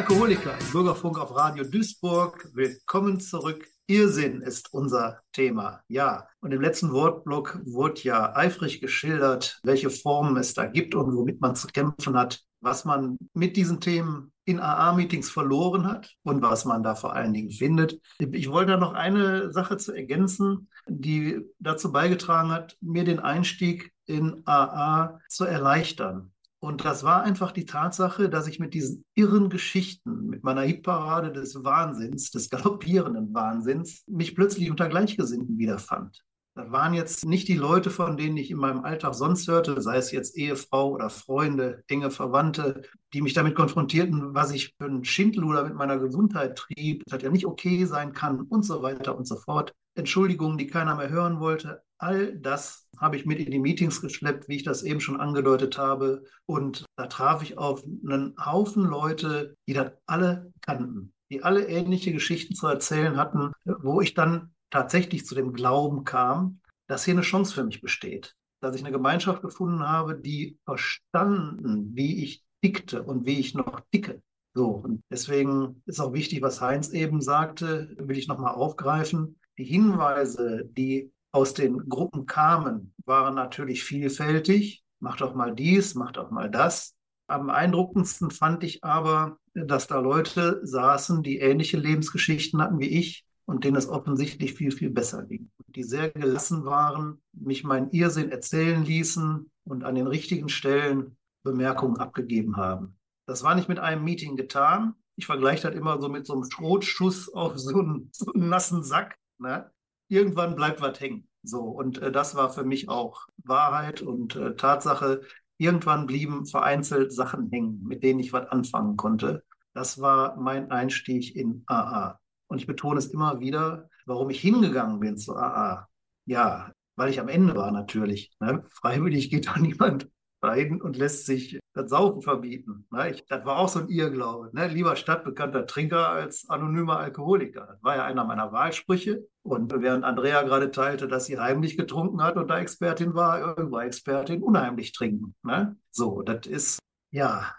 Alkoholiker 0.07 0.57
im 0.57 0.71
Bürgerfunk 0.71 1.19
auf 1.19 1.35
Radio 1.35 1.65
Duisburg. 1.65 2.49
Willkommen 2.53 3.19
zurück. 3.19 3.67
Irrsinn 3.87 4.39
ist 4.39 4.73
unser 4.73 5.19
Thema. 5.33 5.81
Ja, 5.89 6.29
und 6.39 6.53
im 6.53 6.61
letzten 6.61 6.93
Wortblock 6.93 7.59
wurde 7.65 7.99
ja 8.03 8.33
eifrig 8.33 8.79
geschildert, 8.79 9.59
welche 9.63 9.89
Formen 9.89 10.37
es 10.37 10.53
da 10.53 10.65
gibt 10.65 10.95
und 10.95 11.13
womit 11.13 11.41
man 11.41 11.57
zu 11.57 11.67
kämpfen 11.67 12.15
hat, 12.15 12.41
was 12.61 12.85
man 12.85 13.17
mit 13.33 13.57
diesen 13.57 13.81
Themen 13.81 14.31
in 14.45 14.61
AA-Meetings 14.61 15.29
verloren 15.29 15.85
hat 15.85 16.15
und 16.23 16.41
was 16.41 16.63
man 16.63 16.83
da 16.83 16.95
vor 16.95 17.11
allen 17.11 17.33
Dingen 17.33 17.51
findet. 17.51 17.99
Ich 18.31 18.49
wollte 18.49 18.71
da 18.71 18.77
noch 18.77 18.93
eine 18.93 19.51
Sache 19.51 19.75
zu 19.75 19.91
ergänzen, 19.91 20.69
die 20.87 21.41
dazu 21.59 21.91
beigetragen 21.91 22.51
hat, 22.51 22.77
mir 22.79 23.03
den 23.03 23.19
Einstieg 23.19 23.91
in 24.05 24.41
AA 24.45 25.19
zu 25.27 25.43
erleichtern. 25.43 26.31
Und 26.59 26.85
das 26.85 27.03
war 27.03 27.23
einfach 27.23 27.51
die 27.51 27.65
Tatsache, 27.65 28.29
dass 28.29 28.47
ich 28.47 28.59
mit 28.59 28.73
diesen 28.73 29.05
irren 29.13 29.49
Geschichten, 29.49 30.25
mit 30.25 30.43
meiner 30.43 30.61
Hitparade 30.61 31.31
des 31.31 31.63
Wahnsinns, 31.63 32.31
des 32.31 32.49
galoppierenden 32.49 33.33
Wahnsinns, 33.33 34.03
mich 34.07 34.35
plötzlich 34.35 34.71
unter 34.71 34.89
Gleichgesinnten 34.89 35.57
wiederfand. 35.59 36.23
Das 36.55 36.71
waren 36.71 36.95
jetzt 36.95 37.23
nicht 37.23 37.47
die 37.47 37.55
Leute, 37.55 37.91
von 37.91 38.17
denen 38.17 38.35
ich 38.35 38.49
in 38.49 38.57
meinem 38.57 38.83
Alltag 38.83 39.13
sonst 39.13 39.47
hörte, 39.47 39.79
sei 39.79 39.97
es 39.97 40.11
jetzt 40.11 40.35
Ehefrau 40.35 40.89
oder 40.89 41.11
Freunde, 41.11 41.83
enge 41.87 42.09
Verwandte, 42.09 42.81
die 43.13 43.21
mich 43.21 43.35
damit 43.35 43.53
konfrontierten, 43.53 44.33
was 44.33 44.51
ich 44.51 44.73
für 44.75 44.87
ein 44.87 45.05
Schindluder 45.05 45.63
mit 45.63 45.75
meiner 45.75 45.99
Gesundheit 45.99 46.57
trieb, 46.57 47.03
das 47.05 47.21
ja 47.21 47.29
nicht 47.29 47.45
okay 47.45 47.85
sein 47.85 48.11
kann 48.11 48.41
und 48.41 48.63
so 48.63 48.81
weiter 48.81 49.15
und 49.15 49.27
so 49.27 49.35
fort. 49.35 49.75
Entschuldigungen, 49.93 50.57
die 50.57 50.65
keiner 50.65 50.95
mehr 50.95 51.09
hören 51.09 51.39
wollte. 51.39 51.83
All 51.99 52.37
das 52.37 52.87
habe 52.99 53.15
ich 53.15 53.25
mit 53.25 53.39
in 53.39 53.51
die 53.51 53.59
Meetings 53.59 54.01
geschleppt, 54.01 54.47
wie 54.47 54.57
ich 54.57 54.63
das 54.63 54.83
eben 54.83 54.99
schon 54.99 55.19
angedeutet 55.19 55.77
habe. 55.77 56.23
Und 56.45 56.85
da 56.95 57.07
traf 57.07 57.41
ich 57.41 57.57
auf 57.57 57.83
einen 57.83 58.35
Haufen 58.43 58.83
Leute, 58.83 59.55
die 59.67 59.73
das 59.73 59.91
alle 60.05 60.51
kannten, 60.61 61.13
die 61.31 61.43
alle 61.43 61.67
ähnliche 61.67 62.11
Geschichten 62.11 62.55
zu 62.55 62.67
erzählen 62.67 63.17
hatten, 63.17 63.51
wo 63.65 64.01
ich 64.01 64.13
dann 64.13 64.53
tatsächlich 64.69 65.25
zu 65.25 65.35
dem 65.35 65.53
Glauben 65.53 66.03
kam, 66.03 66.59
dass 66.87 67.05
hier 67.05 67.13
eine 67.13 67.21
Chance 67.21 67.53
für 67.53 67.63
mich 67.63 67.81
besteht. 67.81 68.35
Dass 68.61 68.75
ich 68.75 68.81
eine 68.81 68.91
Gemeinschaft 68.91 69.41
gefunden 69.41 69.87
habe, 69.87 70.15
die 70.15 70.57
verstanden, 70.65 71.95
wie 71.95 72.23
ich 72.23 72.43
tickte 72.61 73.03
und 73.03 73.25
wie 73.25 73.39
ich 73.39 73.53
noch 73.53 73.81
ticke. 73.91 74.21
So, 74.55 74.69
und 74.69 75.03
deswegen 75.11 75.83
ist 75.85 75.99
auch 75.99 76.13
wichtig, 76.13 76.41
was 76.41 76.61
Heinz 76.61 76.89
eben 76.89 77.21
sagte, 77.21 77.95
will 77.99 78.17
ich 78.17 78.27
nochmal 78.27 78.55
aufgreifen. 78.55 79.39
Die 79.59 79.63
Hinweise, 79.63 80.65
die 80.65 81.11
aus 81.37 81.53
den 81.53 81.87
Gruppen 81.87 82.25
kamen, 82.25 82.95
waren 83.05 83.35
natürlich 83.35 83.83
vielfältig. 83.83 84.83
Mach 84.99 85.17
doch 85.17 85.35
mal 85.35 85.53
dies, 85.53 85.93
mach 85.93 86.11
doch 86.11 86.31
mal 86.31 86.49
das. 86.49 86.95
Am 87.27 87.45
beeindruckendsten 87.45 88.31
fand 88.31 88.63
ich 88.63 88.83
aber, 88.83 89.37
dass 89.53 89.85
da 89.85 89.99
Leute 89.99 90.59
saßen, 90.63 91.21
die 91.21 91.37
ähnliche 91.37 91.77
Lebensgeschichten 91.77 92.59
hatten 92.59 92.79
wie 92.79 92.87
ich, 92.87 93.23
und 93.45 93.63
denen 93.63 93.77
es 93.77 93.87
offensichtlich 93.87 94.55
viel, 94.55 94.71
viel 94.71 94.89
besser 94.89 95.23
ging. 95.23 95.51
Die 95.67 95.83
sehr 95.83 96.09
gelassen 96.09 96.65
waren, 96.65 97.21
mich 97.33 97.63
meinen 97.63 97.91
Irrsinn 97.91 98.31
erzählen 98.31 98.83
ließen 98.83 99.49
und 99.63 99.83
an 99.83 99.93
den 99.93 100.07
richtigen 100.07 100.49
Stellen 100.49 101.17
Bemerkungen 101.43 101.97
abgegeben 101.97 102.57
haben. 102.57 102.97
Das 103.27 103.43
war 103.43 103.53
nicht 103.53 103.69
mit 103.69 103.77
einem 103.77 104.03
Meeting 104.03 104.37
getan. 104.37 104.95
Ich 105.15 105.27
vergleiche 105.27 105.67
das 105.69 105.77
immer 105.77 106.01
so 106.01 106.09
mit 106.09 106.25
so 106.25 106.33
einem 106.33 106.49
Schrotschuss 106.49 107.31
auf 107.31 107.59
so 107.59 107.79
einen, 107.79 108.09
so 108.11 108.33
einen 108.33 108.49
nassen 108.49 108.83
Sack. 108.83 109.17
Ne? 109.37 109.69
Irgendwann 110.09 110.55
bleibt 110.55 110.81
was 110.81 110.99
hängen. 110.99 111.26
So, 111.43 111.61
und 111.61 112.01
äh, 112.01 112.11
das 112.11 112.35
war 112.35 112.49
für 112.49 112.63
mich 112.63 112.89
auch 112.89 113.27
Wahrheit 113.37 114.01
und 114.01 114.35
äh, 114.35 114.55
Tatsache. 114.55 115.21
Irgendwann 115.57 116.05
blieben 116.05 116.45
vereinzelt 116.45 117.11
Sachen 117.11 117.49
hängen, 117.49 117.83
mit 117.83 118.03
denen 118.03 118.19
ich 118.19 118.33
was 118.33 118.47
anfangen 118.49 118.97
konnte. 118.97 119.43
Das 119.73 119.99
war 120.01 120.35
mein 120.37 120.71
Einstieg 120.71 121.35
in 121.35 121.63
AA. 121.67 122.19
Und 122.47 122.59
ich 122.59 122.67
betone 122.67 122.99
es 122.99 123.07
immer 123.07 123.39
wieder, 123.39 123.89
warum 124.05 124.29
ich 124.29 124.39
hingegangen 124.39 124.99
bin 124.99 125.17
zu 125.17 125.35
AA. 125.35 125.87
Ja, 126.25 126.71
weil 126.95 127.09
ich 127.09 127.19
am 127.19 127.27
Ende 127.27 127.55
war 127.55 127.71
natürlich. 127.71 128.31
Ne? 128.39 128.63
Freiwillig 128.69 129.29
geht 129.29 129.47
doch 129.47 129.57
niemand 129.57 130.09
rein 130.47 130.81
und 130.81 130.97
lässt 130.97 131.25
sich 131.25 131.59
das 131.73 131.89
Saufen 131.89 132.21
verbieten. 132.21 132.87
Ne? 132.91 133.11
Ich, 133.11 133.25
das 133.25 133.45
war 133.45 133.57
auch 133.57 133.69
so 133.69 133.79
ein 133.79 133.89
Irrglaube. 133.89 134.49
Ne? 134.53 134.67
Lieber 134.67 134.95
stadtbekannter 134.95 135.67
Trinker 135.67 136.09
als 136.09 136.49
anonymer 136.49 136.97
Alkoholiker. 136.97 137.67
Das 137.67 137.83
war 137.83 137.95
ja 137.97 138.05
einer 138.05 138.25
meiner 138.25 138.51
Wahlsprüche. 138.51 139.27
Und 139.43 139.73
während 139.81 140.03
Andrea 140.03 140.41
gerade 140.43 140.71
teilte, 140.71 141.07
dass 141.07 141.25
sie 141.25 141.39
heimlich 141.39 141.77
getrunken 141.77 142.21
hat 142.21 142.35
und 142.35 142.49
da 142.49 142.59
Expertin 142.59 143.13
war, 143.13 143.55
war 143.71 143.85
Expertin 143.85 144.41
unheimlich 144.41 144.91
trinken. 144.91 145.35
Ne? 145.43 145.77
So, 145.91 146.21
das 146.21 146.47
ist, 146.47 146.79
ja, 147.11 147.53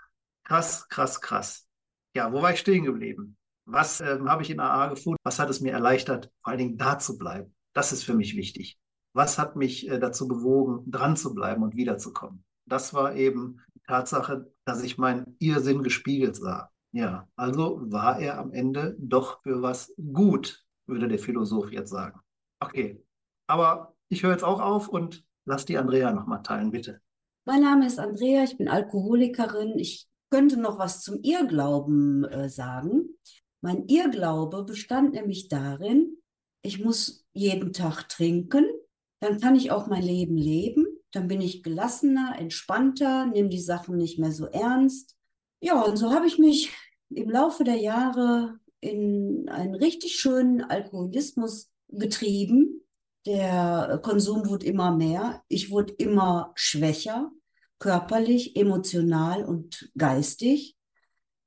krass, 0.44 0.88
krass, 0.88 1.20
krass. 1.20 1.66
Ja, 2.14 2.32
wo 2.32 2.42
war 2.42 2.52
ich 2.52 2.60
stehen 2.60 2.84
geblieben? 2.84 3.36
Was 3.64 4.00
ähm, 4.00 4.30
habe 4.30 4.42
ich 4.42 4.50
in 4.50 4.60
AA 4.60 4.88
gefunden? 4.88 5.18
Was 5.24 5.38
hat 5.38 5.50
es 5.50 5.60
mir 5.60 5.72
erleichtert, 5.72 6.30
vor 6.42 6.50
allen 6.50 6.58
Dingen 6.58 6.78
da 6.78 6.98
zu 6.98 7.18
bleiben? 7.18 7.54
Das 7.74 7.92
ist 7.92 8.02
für 8.02 8.14
mich 8.14 8.34
wichtig. 8.34 8.78
Was 9.12 9.38
hat 9.38 9.56
mich 9.56 9.88
äh, 9.88 9.98
dazu 9.98 10.26
bewogen, 10.26 10.90
dran 10.90 11.16
zu 11.16 11.34
bleiben 11.34 11.62
und 11.62 11.76
wiederzukommen? 11.76 12.44
Das 12.68 12.94
war 12.94 13.14
eben 13.14 13.60
die 13.74 13.80
Tatsache, 13.86 14.52
dass 14.64 14.82
ich 14.82 14.98
meinen 14.98 15.36
Irrsinn 15.38 15.82
gespiegelt 15.82 16.36
sah. 16.36 16.70
Ja, 16.92 17.28
also 17.36 17.80
war 17.90 18.18
er 18.18 18.38
am 18.38 18.52
Ende 18.52 18.96
doch 18.98 19.42
für 19.42 19.60
was 19.62 19.94
gut, 20.12 20.64
würde 20.86 21.08
der 21.08 21.18
Philosoph 21.18 21.70
jetzt 21.70 21.90
sagen. 21.90 22.20
Okay, 22.60 23.04
aber 23.46 23.94
ich 24.08 24.22
höre 24.22 24.32
jetzt 24.32 24.44
auch 24.44 24.60
auf 24.60 24.88
und 24.88 25.24
lass 25.44 25.64
die 25.64 25.76
Andrea 25.76 26.12
nochmal 26.12 26.42
teilen, 26.42 26.70
bitte. 26.70 27.00
Mein 27.44 27.62
Name 27.62 27.86
ist 27.86 27.98
Andrea, 27.98 28.44
ich 28.44 28.56
bin 28.56 28.68
Alkoholikerin. 28.68 29.78
Ich 29.78 30.08
könnte 30.30 30.58
noch 30.58 30.78
was 30.78 31.02
zum 31.02 31.22
Irrglauben 31.22 32.24
äh, 32.24 32.48
sagen. 32.48 33.16
Mein 33.62 33.86
Irrglaube 33.86 34.64
bestand 34.64 35.14
nämlich 35.14 35.48
darin, 35.48 36.16
ich 36.62 36.84
muss 36.84 37.24
jeden 37.32 37.72
Tag 37.72 38.08
trinken, 38.08 38.66
dann 39.20 39.40
kann 39.40 39.56
ich 39.56 39.70
auch 39.70 39.86
mein 39.86 40.02
Leben 40.02 40.36
leben, 40.36 40.86
dann 41.12 41.28
bin 41.28 41.40
ich 41.40 41.62
gelassener, 41.62 42.36
entspannter, 42.38 43.26
nehme 43.26 43.48
die 43.48 43.60
Sachen 43.60 43.96
nicht 43.96 44.18
mehr 44.18 44.32
so 44.32 44.46
ernst. 44.46 45.16
Ja, 45.60 45.82
und 45.82 45.96
so 45.96 46.12
habe 46.12 46.26
ich 46.26 46.38
mich 46.38 46.72
im 47.10 47.30
Laufe 47.30 47.64
der 47.64 47.76
Jahre 47.76 48.58
in 48.80 49.48
einen 49.48 49.74
richtig 49.74 50.16
schönen 50.16 50.62
Alkoholismus 50.62 51.70
getrieben. 51.88 52.82
Der 53.26 54.00
Konsum 54.02 54.48
wurde 54.48 54.66
immer 54.66 54.94
mehr, 54.94 55.42
ich 55.48 55.70
wurde 55.70 55.94
immer 55.94 56.52
schwächer, 56.54 57.30
körperlich, 57.78 58.56
emotional 58.56 59.44
und 59.44 59.90
geistig. 59.96 60.76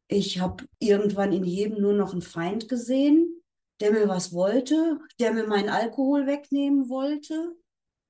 Ich 0.08 0.40
habe 0.40 0.66
irgendwann 0.80 1.32
in 1.32 1.46
jedem 1.46 1.82
nur 1.82 1.94
noch 1.94 2.12
einen 2.12 2.22
Feind 2.22 2.68
gesehen, 2.68 3.42
der 3.80 3.92
mir 3.92 4.10
was 4.10 4.34
wollte, 4.34 5.00
der 5.20 5.34
mir 5.34 5.48
meinen 5.48 5.70
Alkohol 5.70 6.28
wegnehmen 6.28 6.90
wollte. 6.90 7.56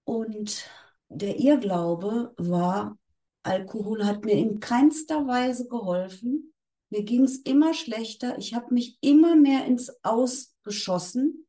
Und 0.03 0.67
der 1.13 1.39
Irrglaube 1.39 2.33
war, 2.37 2.97
Alkohol 3.43 4.05
hat 4.05 4.23
mir 4.23 4.35
in 4.35 4.59
keinster 4.59 5.27
Weise 5.27 5.67
geholfen. 5.67 6.53
Mir 6.89 7.03
ging 7.03 7.23
es 7.23 7.37
immer 7.37 7.73
schlechter. 7.73 8.37
Ich 8.37 8.53
habe 8.53 8.73
mich 8.73 8.97
immer 9.01 9.35
mehr 9.35 9.65
ins 9.65 9.91
Aus 10.03 10.55
geschossen. 10.63 11.47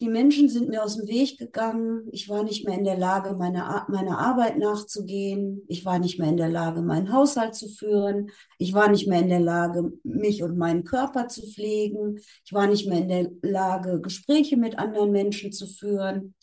Die 0.00 0.08
Menschen 0.08 0.48
sind 0.48 0.70
mir 0.70 0.82
aus 0.82 0.96
dem 0.96 1.06
Weg 1.08 1.38
gegangen. 1.38 2.08
Ich 2.10 2.30
war 2.30 2.42
nicht 2.42 2.66
mehr 2.66 2.78
in 2.78 2.84
der 2.84 2.96
Lage, 2.96 3.34
meiner, 3.34 3.86
meiner 3.90 4.18
Arbeit 4.18 4.56
nachzugehen. 4.58 5.62
Ich 5.68 5.84
war 5.84 5.98
nicht 5.98 6.18
mehr 6.18 6.30
in 6.30 6.38
der 6.38 6.48
Lage, 6.48 6.80
meinen 6.80 7.12
Haushalt 7.12 7.54
zu 7.54 7.68
führen. 7.68 8.30
Ich 8.56 8.72
war 8.72 8.88
nicht 8.88 9.06
mehr 9.06 9.20
in 9.20 9.28
der 9.28 9.40
Lage, 9.40 9.92
mich 10.02 10.42
und 10.42 10.56
meinen 10.56 10.84
Körper 10.84 11.28
zu 11.28 11.42
pflegen. 11.46 12.18
Ich 12.46 12.52
war 12.54 12.66
nicht 12.66 12.88
mehr 12.88 12.98
in 12.98 13.08
der 13.08 13.30
Lage, 13.42 14.00
Gespräche 14.00 14.56
mit 14.56 14.78
anderen 14.78 15.12
Menschen 15.12 15.52
zu 15.52 15.66
führen. 15.66 16.34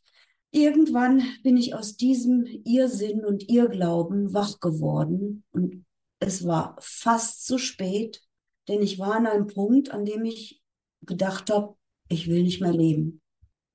Irgendwann 0.52 1.24
bin 1.44 1.58
ich 1.58 1.76
aus 1.76 1.98
diesem 1.98 2.46
Irrsinn 2.64 3.26
und 3.26 3.50
Irrglauben 3.50 4.34
wach 4.34 4.60
geworden 4.60 5.44
und 5.52 5.86
es 6.20 6.46
war 6.46 6.78
fast 6.80 7.46
zu 7.46 7.58
spät, 7.58 8.22
denn 8.68 8.82
ich 8.82 8.98
war 8.98 9.16
an 9.16 9.28
einem 9.28 9.48
Punkt, 9.48 9.92
an 9.92 10.06
dem 10.06 10.26
ich 10.26 10.62
gedacht 11.02 11.52
habe, 11.52 11.76
ich 12.10 12.28
will 12.28 12.44
nicht 12.44 12.62
mehr 12.62 12.74
leben. 12.74 13.22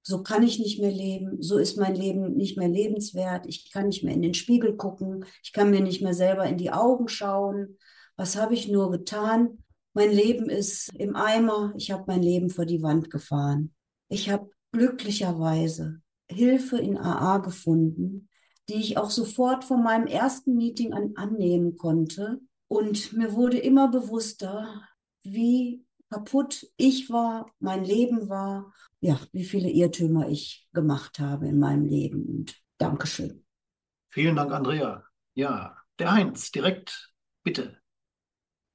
So 0.04 0.22
kann 0.24 0.42
ich 0.42 0.58
nicht 0.58 0.80
mehr 0.80 0.90
leben, 0.90 1.40
so 1.40 1.58
ist 1.58 1.76
mein 1.76 1.94
Leben 1.94 2.34
nicht 2.34 2.58
mehr 2.58 2.68
lebenswert, 2.68 3.46
ich 3.46 3.70
kann 3.70 3.86
nicht 3.86 4.02
mehr 4.02 4.14
in 4.14 4.22
den 4.22 4.34
Spiegel 4.34 4.76
gucken, 4.76 5.24
ich 5.44 5.52
kann 5.52 5.70
mir 5.70 5.80
nicht 5.80 6.02
mehr 6.02 6.14
selber 6.14 6.46
in 6.46 6.58
die 6.58 6.72
Augen 6.72 7.06
schauen. 7.06 7.78
Was 8.16 8.36
habe 8.36 8.54
ich 8.54 8.68
nur 8.68 8.90
getan? 8.90 9.62
Mein 9.94 10.10
Leben 10.10 10.48
ist 10.48 10.90
im 10.94 11.14
Eimer, 11.14 11.72
ich 11.76 11.92
habe 11.92 12.04
mein 12.08 12.22
Leben 12.22 12.50
vor 12.50 12.66
die 12.66 12.82
Wand 12.82 13.10
gefahren. 13.10 13.72
Ich 14.08 14.30
habe 14.30 14.50
glücklicherweise 14.72 16.01
Hilfe 16.32 16.78
in 16.78 16.98
AA 16.98 17.38
gefunden, 17.38 18.28
die 18.68 18.74
ich 18.80 18.98
auch 18.98 19.10
sofort 19.10 19.64
von 19.64 19.82
meinem 19.82 20.06
ersten 20.06 20.56
Meeting 20.56 20.92
an 20.92 21.12
annehmen 21.16 21.76
konnte. 21.76 22.40
Und 22.68 23.12
mir 23.12 23.34
wurde 23.34 23.58
immer 23.58 23.90
bewusster, 23.90 24.82
wie 25.22 25.84
kaputt 26.10 26.66
ich 26.76 27.10
war, 27.10 27.50
mein 27.58 27.84
Leben 27.84 28.28
war, 28.28 28.72
ja, 29.00 29.18
wie 29.32 29.44
viele 29.44 29.70
Irrtümer 29.70 30.28
ich 30.28 30.68
gemacht 30.72 31.18
habe 31.18 31.48
in 31.48 31.58
meinem 31.58 31.86
Leben. 31.86 32.24
Und 32.24 32.62
Dankeschön. 32.78 33.44
Vielen 34.10 34.36
Dank, 34.36 34.52
Andrea. 34.52 35.04
Ja, 35.34 35.76
der 35.98 36.12
Heinz, 36.12 36.50
direkt, 36.50 37.12
bitte. 37.42 37.78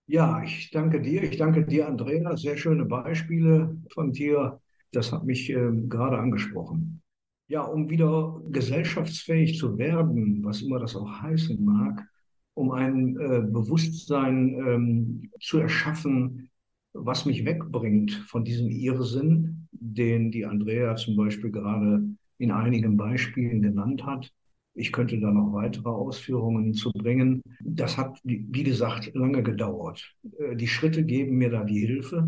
Ja, 0.08 0.42
ich 0.42 0.72
danke 0.72 1.02
dir. 1.02 1.24
Ich 1.24 1.38
danke 1.38 1.66
dir, 1.66 1.88
Andrea. 1.88 2.36
Sehr 2.38 2.58
schöne 2.58 2.86
Beispiele 2.86 3.78
von 3.94 4.14
dir. 4.14 4.62
Das 4.92 5.12
hat 5.12 5.26
mich 5.26 5.50
äh, 5.50 5.70
gerade 5.88 6.18
angesprochen. 6.18 7.04
Ja, 7.48 7.62
um 7.62 7.90
wieder 7.90 8.42
gesellschaftsfähig 8.50 9.58
zu 9.58 9.78
werden, 9.78 10.44
was 10.44 10.62
immer 10.62 10.80
das 10.80 10.96
auch 10.96 11.22
heißen 11.22 11.64
mag, 11.64 12.06
um 12.54 12.72
ein 12.72 13.18
äh, 13.18 13.42
Bewusstsein 13.42 14.50
ähm, 14.68 15.32
zu 15.40 15.60
erschaffen, 15.60 16.50
was 16.94 17.26
mich 17.26 17.46
wegbringt 17.46 18.12
von 18.28 18.44
diesem 18.44 18.70
Irrsinn, 18.70 19.68
den 19.72 20.32
die 20.32 20.46
Andrea 20.46 20.96
zum 20.96 21.16
Beispiel 21.16 21.52
gerade 21.52 22.04
in 22.38 22.52
einigen 22.52 22.98
Beispielen 22.98 23.62
genannt 23.62 24.06
hat. 24.06 24.34
Ich 24.74 24.92
könnte 24.92 25.20
da 25.20 25.32
noch 25.32 25.54
weitere 25.54 25.90
Ausführungen 25.90 26.74
zu 26.74 26.92
bringen. 26.92 27.42
Das 27.62 27.98
hat, 27.98 28.20
wie 28.24 28.64
gesagt, 28.64 29.12
lange 29.16 29.42
gedauert. 29.42 30.16
Äh, 30.38 30.56
Die 30.58 30.68
Schritte 30.68 31.06
geben 31.06 31.38
mir 31.38 31.50
da 31.50 31.64
die 31.64 31.80
Hilfe, 31.80 32.28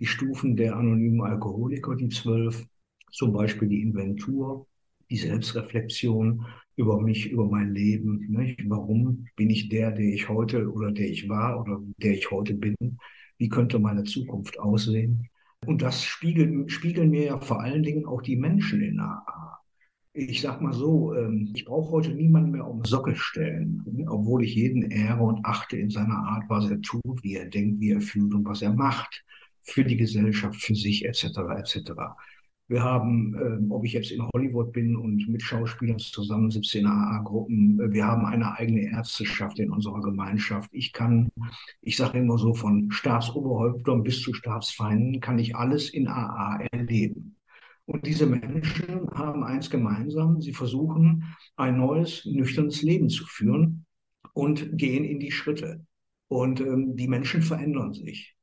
die 0.00 0.06
Stufen 0.06 0.56
der 0.56 0.76
anonymen 0.76 1.22
Alkoholiker, 1.22 1.94
die 1.94 2.08
zwölf, 2.08 2.66
zum 3.10 3.32
Beispiel 3.32 3.68
die 3.68 3.82
Inventur, 3.82 4.66
die 5.10 5.16
Selbstreflexion 5.16 6.44
über 6.76 7.00
mich, 7.00 7.30
über 7.30 7.46
mein 7.46 7.74
Leben. 7.74 8.26
Nicht? 8.28 8.60
Warum 8.68 9.26
bin 9.36 9.50
ich 9.50 9.68
der, 9.68 9.90
der 9.90 10.06
ich 10.06 10.28
heute 10.28 10.70
oder 10.70 10.92
der 10.92 11.08
ich 11.08 11.28
war 11.28 11.60
oder 11.60 11.80
der 11.96 12.12
ich 12.12 12.30
heute 12.30 12.54
bin? 12.54 12.76
Wie 13.38 13.48
könnte 13.48 13.78
meine 13.78 14.04
Zukunft 14.04 14.58
aussehen? 14.58 15.28
Und 15.66 15.82
das 15.82 16.04
spiegelt, 16.04 16.70
spiegeln 16.70 17.10
mir 17.10 17.24
ja 17.24 17.40
vor 17.40 17.60
allen 17.60 17.82
Dingen 17.82 18.06
auch 18.06 18.22
die 18.22 18.36
Menschen 18.36 18.80
in 18.80 19.00
AA. 19.00 19.58
Ich 20.12 20.40
sag 20.40 20.60
mal 20.60 20.72
so, 20.72 21.14
ähm, 21.14 21.52
ich 21.54 21.64
brauche 21.64 21.90
heute 21.90 22.10
niemanden 22.10 22.52
mehr 22.52 22.66
um 22.66 22.84
Sockel 22.84 23.14
stellen, 23.16 23.84
obwohl 24.08 24.44
ich 24.44 24.54
jeden 24.54 24.90
ehre 24.90 25.22
und 25.22 25.44
achte 25.44 25.76
in 25.76 25.90
seiner 25.90 26.16
Art, 26.16 26.44
was 26.48 26.70
er 26.70 26.80
tut, 26.80 27.22
wie 27.22 27.34
er 27.34 27.46
denkt, 27.46 27.80
wie 27.80 27.90
er 27.90 28.00
fühlt 28.00 28.34
und 28.34 28.44
was 28.44 28.62
er 28.62 28.72
macht 28.72 29.24
für 29.62 29.84
die 29.84 29.96
Gesellschaft, 29.96 30.60
für 30.60 30.74
sich 30.74 31.04
etc. 31.04 31.38
etc. 31.58 31.92
Wir 32.68 32.82
haben, 32.82 33.34
äh, 33.34 33.72
ob 33.72 33.84
ich 33.86 33.94
jetzt 33.94 34.10
in 34.10 34.22
Hollywood 34.34 34.72
bin 34.72 34.94
und 34.94 35.26
mit 35.26 35.40
Schauspielern 35.42 35.98
zusammensitze 35.98 36.78
in 36.78 36.86
AA-Gruppen, 36.86 37.80
äh, 37.80 37.92
wir 37.92 38.04
haben 38.06 38.26
eine 38.26 38.58
eigene 38.58 38.90
Ärzteschaft 38.90 39.58
in 39.58 39.70
unserer 39.70 40.02
Gemeinschaft. 40.02 40.68
Ich 40.72 40.92
kann, 40.92 41.30
ich 41.80 41.96
sage 41.96 42.18
immer 42.18 42.36
so, 42.36 42.52
von 42.52 42.90
Staatsoberhäuptern 42.90 44.02
bis 44.02 44.20
zu 44.20 44.34
Staatsfeinden 44.34 45.20
kann 45.20 45.38
ich 45.38 45.56
alles 45.56 45.88
in 45.88 46.08
AA 46.08 46.60
erleben. 46.70 47.36
Und 47.86 48.06
diese 48.06 48.26
Menschen 48.26 49.08
haben 49.14 49.44
eins 49.44 49.70
gemeinsam, 49.70 50.42
sie 50.42 50.52
versuchen, 50.52 51.24
ein 51.56 51.78
neues, 51.78 52.26
nüchternes 52.26 52.82
Leben 52.82 53.08
zu 53.08 53.24
führen 53.24 53.86
und 54.34 54.76
gehen 54.76 55.04
in 55.04 55.20
die 55.20 55.32
Schritte. 55.32 55.86
Und 56.28 56.60
ähm, 56.60 56.96
die 56.96 57.08
Menschen 57.08 57.40
verändern 57.40 57.94
sich. 57.94 58.36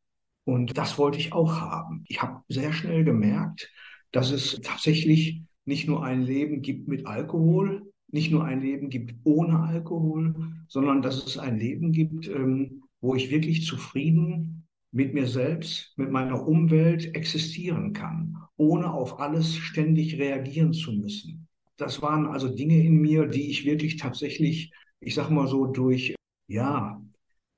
Und 0.45 0.80
das 0.80 0.97
wollte 0.97 1.19
ich 1.19 1.32
auch 1.32 1.61
haben. 1.61 2.05
Ich 2.07 2.23
habe 2.23 2.41
sehr 2.49 2.73
schnell 2.73 3.03
gemerkt, 3.03 3.71
dass 4.16 4.32
es 4.32 4.61
tatsächlich 4.61 5.41
nicht 5.66 5.88
nur 5.88 6.05
ein 6.05 6.24
Leben 6.24 6.61
gibt 6.61 6.88
mit 6.88 7.05
Alkohol, 7.05 7.91
nicht 8.09 8.32
nur 8.32 8.45
ein 8.45 8.61
Leben 8.61 8.89
gibt 8.89 9.13
ohne 9.26 9.59
Alkohol, 9.59 10.36
sondern 10.70 11.01
dass 11.01 11.26
es 11.26 11.38
ein 11.38 11.59
Leben 11.59 11.91
gibt, 11.91 12.28
ähm, 12.30 12.84
wo 13.01 13.16
ich 13.16 13.30
wirklich 13.30 13.66
zufrieden 13.66 14.68
mit 14.91 15.13
mir 15.13 15.28
selbst, 15.28 15.93
mit 15.97 16.11
meiner 16.11 16.47
Umwelt 16.47 17.13
existieren 17.13 17.91
kann, 17.91 18.38
ohne 18.55 18.93
auf 18.93 19.20
alles 19.20 19.57
ständig 19.57 20.18
reagieren 20.18 20.72
zu 20.72 20.93
müssen. 20.93 21.49
Das 21.76 22.01
waren 22.01 22.26
also 22.26 22.47
Dinge 22.47 22.82
in 22.82 23.01
mir, 23.01 23.26
die 23.26 23.49
ich 23.49 23.66
wirklich 23.66 23.97
tatsächlich, 23.97 24.72
ich 25.01 25.13
sag 25.13 25.30
mal 25.30 25.47
so, 25.49 25.66
durch, 25.66 26.16
ja, 26.47 27.05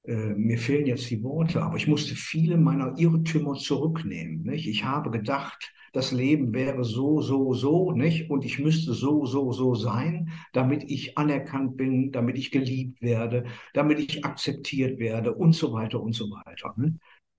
mir 0.08 0.58
fehlen 0.58 0.88
jetzt 0.88 1.10
die 1.10 1.22
Worte, 1.22 1.62
aber 1.62 1.76
ich 1.76 1.88
musste 1.88 2.16
viele 2.16 2.58
meiner 2.58 2.97
Irrtümer 2.97 3.55
zurücknehmen. 3.55 4.43
Nicht? 4.43 4.68
Ich 4.68 4.86
habe 4.86 5.12
gedacht, 5.12 5.74
das 5.93 6.12
Leben 6.12 6.53
wäre 6.53 6.84
so, 6.84 7.22
so, 7.22 7.53
so, 7.53 7.91
nicht? 7.91 8.30
Und 8.30 8.45
ich 8.45 8.60
müsste 8.60 8.93
so, 8.93 9.26
so, 9.26 9.51
so 9.51 9.76
sein, 9.76 10.32
damit 10.53 10.84
ich 10.89 11.18
anerkannt 11.18 11.78
bin, 11.78 12.12
damit 12.12 12.38
ich 12.38 12.51
geliebt 12.51 13.01
werde, 13.01 13.45
damit 13.74 13.99
ich 13.99 14.24
akzeptiert 14.24 14.99
werde 14.99 15.34
und 15.34 15.53
so 15.53 15.74
weiter 15.74 16.01
und 16.01 16.14
so 16.14 16.30
weiter. 16.30 16.76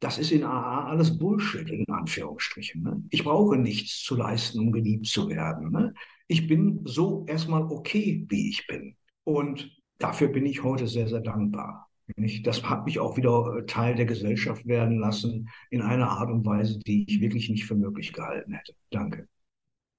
Das 0.01 0.19
ist 0.19 0.33
in 0.33 0.45
AA 0.45 0.87
alles 0.87 1.19
Bullshit, 1.19 1.69
in 1.71 1.85
Anführungsstrichen. 1.89 2.83
Ne? 2.83 3.03
Ich 3.11 3.25
brauche 3.25 3.57
nichts 3.57 4.03
zu 4.03 4.17
leisten, 4.17 4.61
um 4.61 4.73
geliebt 4.73 5.07
zu 5.07 5.29
werden. 5.29 5.71
Ne? 5.71 5.95
Ich 6.27 6.47
bin 6.47 6.81
so 6.85 7.25
erstmal 7.29 7.63
okay, 7.63 8.27
wie 8.29 8.49
ich 8.51 8.67
bin. 8.67 8.97
Und 9.25 9.71
dafür 9.99 10.29
bin 10.29 10.47
ich 10.47 10.63
heute 10.63 10.87
sehr, 10.87 11.09
sehr 11.09 11.21
dankbar. 11.21 11.88
Nicht? 12.17 12.47
Das 12.47 12.63
hat 12.65 12.87
mich 12.87 12.99
auch 12.99 13.17
wieder 13.17 13.59
äh, 13.59 13.67
Teil 13.67 13.95
der 13.95 14.07
Gesellschaft 14.07 14.67
werden 14.67 14.99
lassen, 14.99 15.49
in 15.71 15.83
einer 15.83 16.09
Art 16.09 16.31
und 16.31 16.47
Weise, 16.47 16.79
die 16.79 17.05
ich 17.09 17.21
wirklich 17.21 17.49
nicht 17.51 17.67
für 17.67 17.75
möglich 17.75 18.13
gehalten 18.13 18.53
hätte. 18.53 18.75
Danke. 18.91 19.29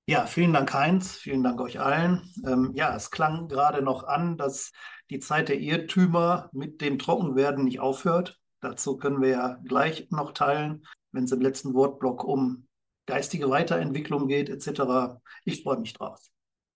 Ja, 0.07 0.25
vielen 0.25 0.53
Dank, 0.53 0.73
Heinz. 0.73 1.17
Vielen 1.17 1.43
Dank 1.43 1.61
euch 1.61 1.79
allen. 1.79 2.33
Ähm, 2.43 2.71
ja, 2.73 2.95
es 2.95 3.11
klang 3.11 3.47
gerade 3.47 3.83
noch 3.83 4.03
an, 4.05 4.37
dass 4.37 4.71
die 5.11 5.19
Zeit 5.19 5.49
der 5.49 5.59
Irrtümer 5.59 6.49
mit 6.51 6.81
dem 6.81 6.97
Trockenwerden 6.97 7.63
nicht 7.63 7.79
aufhört. 7.79 8.39
Dazu 8.59 8.97
können 8.97 9.21
wir 9.21 9.29
ja 9.29 9.59
gleich 9.65 10.07
noch 10.09 10.31
teilen, 10.31 10.83
wenn 11.11 11.25
es 11.25 11.31
im 11.31 11.41
letzten 11.41 11.75
Wortblock 11.75 12.23
um 12.23 12.67
geistige 13.05 13.49
Weiterentwicklung 13.49 14.27
geht, 14.27 14.49
etc. 14.49 15.19
Ich 15.45 15.63
freue 15.63 15.79
mich 15.79 15.93
drauf. 15.93 16.19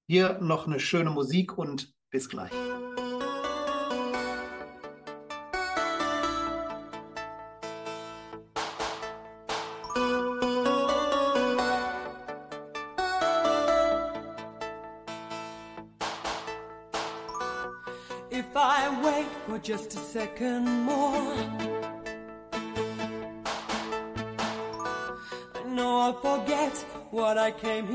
Hier 0.07 0.39
noch 0.39 0.67
eine 0.67 0.79
schöne 0.79 1.09
Musik 1.09 1.57
und 1.57 1.91
bis 2.11 2.29
gleich. 2.29 2.51
Second 20.13 20.69
more, 20.85 21.33
I 25.55 25.63
know 25.69 26.01
I'll 26.01 26.13
forget 26.13 26.77
what 27.09 27.39
I 27.39 27.49
came 27.49 27.87
here 27.87 27.92